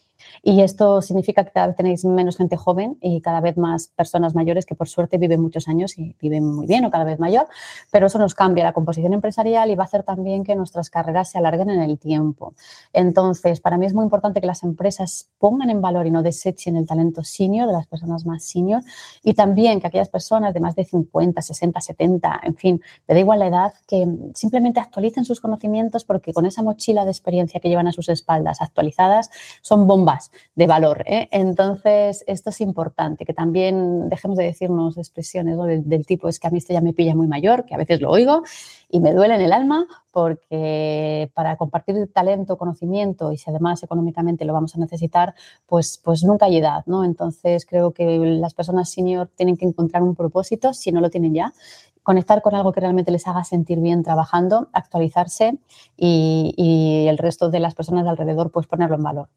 Y 0.42 0.60
esto 0.60 1.02
significa 1.02 1.44
que 1.44 1.50
cada 1.50 1.68
vez 1.68 1.76
tenéis 1.76 2.04
menos 2.04 2.36
gente 2.36 2.56
joven 2.56 2.98
y 3.00 3.20
cada 3.20 3.40
vez 3.40 3.56
más 3.56 3.88
personas 3.88 4.34
mayores 4.34 4.66
que 4.66 4.74
por 4.74 4.88
suerte 4.88 5.18
viven 5.18 5.40
muchos 5.40 5.68
años 5.68 5.98
y 5.98 6.16
viven 6.20 6.44
muy 6.44 6.66
bien 6.66 6.84
o 6.84 6.90
cada 6.90 7.04
vez 7.04 7.18
mayor, 7.18 7.46
pero 7.90 8.06
eso 8.06 8.18
nos 8.18 8.34
cambia 8.34 8.64
la 8.64 8.72
composición 8.72 9.12
empresarial 9.12 9.70
y 9.70 9.74
va 9.74 9.84
a 9.84 9.86
hacer 9.86 10.02
también 10.02 10.44
que 10.44 10.54
nuestras 10.54 10.90
carreras 10.90 11.30
se 11.30 11.38
alarguen 11.38 11.70
en 11.70 11.80
el 11.80 11.98
tiempo. 11.98 12.54
Entonces, 12.92 13.60
para 13.60 13.78
mí 13.78 13.86
es 13.86 13.94
muy 13.94 14.04
importante 14.04 14.40
que 14.40 14.46
las 14.46 14.62
empresas 14.62 15.28
pongan 15.38 15.70
en 15.70 15.80
valor 15.80 16.06
y 16.06 16.10
no 16.10 16.22
desechen 16.22 16.76
el 16.76 16.86
talento 16.86 17.24
senior 17.24 17.66
de 17.66 17.72
las 17.72 17.86
personas 17.86 18.26
más 18.26 18.44
senior 18.44 18.82
y 19.22 19.34
también 19.34 19.80
que 19.80 19.86
aquellas 19.86 20.08
personas 20.08 20.54
de 20.54 20.60
más 20.60 20.74
de 20.74 20.84
50, 20.84 21.40
60, 21.40 21.80
70, 21.80 22.40
en 22.42 22.56
fin, 22.56 22.82
me 23.08 23.14
da 23.14 23.20
igual 23.20 23.38
la 23.38 23.46
edad, 23.46 23.74
que 23.86 24.06
simplemente 24.34 24.80
actualicen 24.80 25.24
sus 25.24 25.40
conocimientos 25.40 26.04
porque 26.04 26.32
con 26.32 26.46
esa 26.46 26.62
mochila 26.62 27.04
de 27.04 27.10
experiencia 27.10 27.60
que 27.60 27.68
llevan 27.68 27.88
a 27.88 27.92
sus 27.92 28.08
espaldas 28.08 28.60
actualizadas 28.60 29.30
son 29.62 29.86
bombas 29.86 30.13
de 30.54 30.66
valor. 30.66 31.02
¿eh? 31.06 31.28
Entonces, 31.30 32.24
esto 32.26 32.50
es 32.50 32.60
importante, 32.60 33.24
que 33.24 33.34
también 33.34 34.08
dejemos 34.08 34.36
de 34.36 34.44
decirnos 34.44 34.96
expresiones 34.96 35.56
del, 35.84 36.06
tipo 36.06 36.28
es 36.28 36.38
que 36.38 36.46
a 36.46 36.50
mí 36.50 36.58
esto 36.58 36.72
ya 36.72 36.80
me 36.80 36.92
pilla 36.92 37.14
muy 37.14 37.26
mayor, 37.26 37.64
que 37.64 37.74
a 37.74 37.78
veces 37.78 38.00
lo 38.00 38.10
oigo 38.10 38.42
y 38.88 39.00
me 39.00 39.12
duele 39.12 39.34
en 39.34 39.40
el 39.40 39.52
alma 39.52 39.86
porque 40.10 41.30
para 41.34 41.56
compartir 41.56 42.12
talento, 42.12 42.56
conocimiento 42.56 43.32
y 43.32 43.38
si 43.38 43.50
además 43.50 43.82
económicamente 43.82 44.44
lo 44.44 44.52
vamos 44.52 44.74
a 44.76 44.78
necesitar, 44.78 45.34
pues, 45.66 46.00
pues 46.02 46.22
nunca 46.22 46.46
hay 46.46 46.58
edad, 46.58 46.84
¿no? 46.86 47.04
Entonces 47.04 47.66
creo 47.66 47.92
que 47.92 48.18
las 48.18 48.54
personas 48.54 48.90
senior 48.90 49.28
tienen 49.34 49.56
que 49.56 49.66
encontrar 49.66 50.02
un 50.02 50.14
propósito, 50.14 50.74
si 50.74 50.92
no 50.92 51.00
lo 51.00 51.10
tienen 51.10 51.34
ya, 51.34 51.52
conectar 52.04 52.42
con 52.42 52.54
algo 52.54 52.72
que 52.72 52.80
realmente 52.80 53.10
les 53.10 53.26
haga 53.26 53.42
sentir 53.44 53.80
bien 53.80 54.04
trabajando, 54.04 54.68
actualizarse 54.72 55.58
y, 55.96 56.54
y 56.56 57.08
el 57.08 57.18
resto 57.18 57.48
de 57.50 57.60
las 57.60 57.74
personas 57.74 58.04
de 58.04 58.10
alrededor 58.10 58.52
pues 58.52 58.66
ponerlo 58.66 58.96
en 58.96 59.02
valor. 59.02 59.28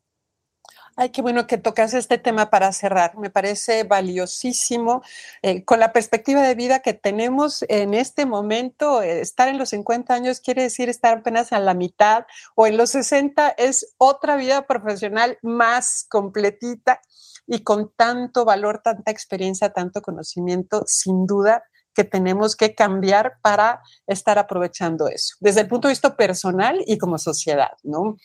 Ay, 1.00 1.12
qué 1.12 1.22
bueno 1.22 1.46
que 1.46 1.60
tocas 1.60 1.94
este 1.94 2.18
tema 2.18 2.50
para 2.50 2.72
cerrar. 2.72 3.16
Me 3.20 3.30
parece 3.30 3.84
valiosísimo 3.84 5.04
eh, 5.44 5.64
con 5.64 5.80
la 5.80 5.94
perspectiva 5.94 6.42
de 6.42 6.56
vida 6.56 6.80
que 6.80 6.96
tenemos 6.96 7.64
en 7.70 7.94
este 7.94 8.26
momento. 8.26 9.04
Eh, 9.04 9.22
estar 9.22 9.48
en 9.48 9.60
los 9.60 9.70
50 9.70 10.12
años 10.16 10.40
quiere 10.40 10.64
decir 10.64 10.90
estar 10.90 11.20
apenas 11.20 11.54
a 11.54 11.60
la 11.60 11.76
mitad 11.76 12.26
o 12.56 12.66
en 12.66 12.78
los 12.78 12.90
60 12.90 13.50
es 13.60 13.94
otra 14.00 14.38
vida 14.38 14.66
profesional 14.66 15.38
más 15.44 16.08
completita 16.10 17.00
y 17.46 17.60
con 17.60 17.92
tanto 17.96 18.44
valor, 18.44 18.82
tanta 18.84 19.12
experiencia, 19.12 19.70
tanto 19.70 20.02
conocimiento, 20.02 20.84
sin 20.88 21.28
duda 21.28 21.64
que 21.94 22.06
tenemos 22.06 22.56
que 22.56 22.74
cambiar 22.74 23.38
para 23.44 23.84
estar 24.08 24.40
aprovechando 24.40 25.08
eso, 25.08 25.36
desde 25.42 25.62
el 25.62 25.68
punto 25.68 25.88
de 25.88 25.92
vista 25.92 26.16
personal 26.16 26.84
y 26.88 26.98
como 26.98 27.20
sociedad, 27.20 27.72
¿no? 27.84 28.18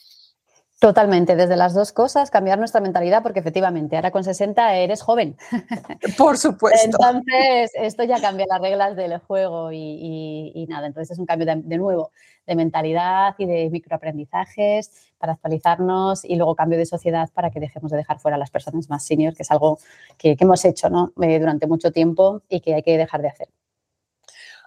Totalmente, 0.82 1.36
desde 1.36 1.54
las 1.54 1.74
dos 1.74 1.92
cosas, 1.92 2.28
cambiar 2.28 2.58
nuestra 2.58 2.80
mentalidad, 2.80 3.22
porque 3.22 3.38
efectivamente, 3.38 3.94
ahora 3.94 4.10
con 4.10 4.24
60 4.24 4.74
eres 4.74 5.00
joven. 5.00 5.36
Por 6.18 6.36
supuesto. 6.36 6.98
Entonces, 6.98 7.70
esto 7.74 8.02
ya 8.02 8.20
cambia 8.20 8.46
las 8.48 8.60
reglas 8.60 8.96
del 8.96 9.16
juego 9.18 9.70
y, 9.70 10.66
nada, 10.68 10.88
entonces 10.88 11.12
es 11.12 11.20
un 11.20 11.26
cambio 11.26 11.46
de, 11.46 11.78
nuevo 11.78 12.10
de 12.48 12.56
mentalidad 12.56 13.36
y 13.38 13.46
de 13.46 13.70
microaprendizajes 13.70 14.90
para 15.18 15.34
actualizarnos 15.34 16.24
y 16.24 16.34
luego 16.34 16.56
cambio 16.56 16.80
de 16.80 16.86
sociedad 16.86 17.30
para 17.32 17.52
que 17.52 17.60
dejemos 17.60 17.92
de 17.92 17.98
dejar 17.98 18.18
fuera 18.18 18.34
a 18.34 18.40
las 18.40 18.50
personas 18.50 18.90
más 18.90 19.04
seniors, 19.04 19.36
que 19.36 19.44
es 19.44 19.50
algo 19.52 19.78
que, 20.18 20.36
hemos 20.36 20.64
hecho 20.64 20.90
¿no? 20.90 21.12
Eh, 21.22 21.38
durante 21.38 21.68
mucho 21.68 21.92
tiempo 21.92 22.42
y 22.48 22.58
que 22.58 22.74
hay 22.74 22.82
que 22.82 22.98
dejar 22.98 23.22
de 23.22 23.28
hacer. 23.28 23.48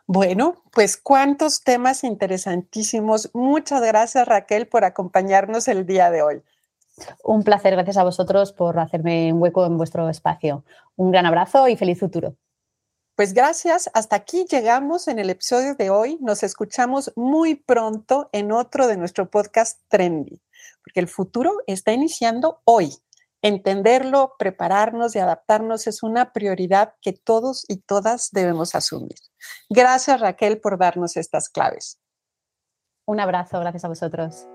Bueno, 0.07 0.61
pues 0.71 0.97
cuántos 0.97 1.61
temas 1.61 2.03
interesantísimos. 2.03 3.31
Muchas 3.33 3.81
gracias 3.81 4.27
Raquel 4.27 4.67
por 4.67 4.83
acompañarnos 4.83 5.67
el 5.67 5.85
día 5.85 6.11
de 6.11 6.21
hoy. 6.21 6.43
Un 7.23 7.43
placer, 7.43 7.73
gracias 7.73 7.97
a 7.97 8.03
vosotros 8.03 8.53
por 8.53 8.79
hacerme 8.79 9.33
un 9.33 9.41
hueco 9.41 9.65
en 9.65 9.77
vuestro 9.77 10.07
espacio. 10.09 10.63
Un 10.95 11.11
gran 11.11 11.25
abrazo 11.25 11.67
y 11.67 11.75
feliz 11.75 11.99
futuro. 11.99 12.35
Pues 13.15 13.33
gracias, 13.33 13.89
hasta 13.93 14.17
aquí 14.17 14.45
llegamos 14.49 15.07
en 15.07 15.19
el 15.19 15.29
episodio 15.29 15.73
de 15.75 15.89
hoy. 15.89 16.17
Nos 16.21 16.43
escuchamos 16.43 17.11
muy 17.15 17.55
pronto 17.55 18.29
en 18.31 18.51
otro 18.51 18.87
de 18.87 18.97
nuestro 18.97 19.29
podcast 19.29 19.79
Trendy, 19.87 20.41
porque 20.83 20.99
el 20.99 21.07
futuro 21.07 21.53
está 21.65 21.93
iniciando 21.93 22.61
hoy. 22.65 22.93
Entenderlo, 23.45 24.34
prepararnos 24.39 25.15
y 25.15 25.19
adaptarnos 25.19 25.86
es 25.86 26.01
una 26.01 26.34
prioridad 26.34 26.95
que 26.99 27.13
todos 27.13 27.63
y 27.67 27.77
todas 27.77 28.31
debemos 28.31 28.73
asumir. 28.73 29.19
Gracias 29.69 30.19
Raquel 30.19 30.60
por 30.60 30.79
darnos 30.79 31.15
estas 31.15 31.47
claves. 31.47 31.99
Un 33.05 33.19
abrazo, 33.19 33.60
gracias 33.60 33.86
a 33.86 33.88
vosotros. 33.88 34.47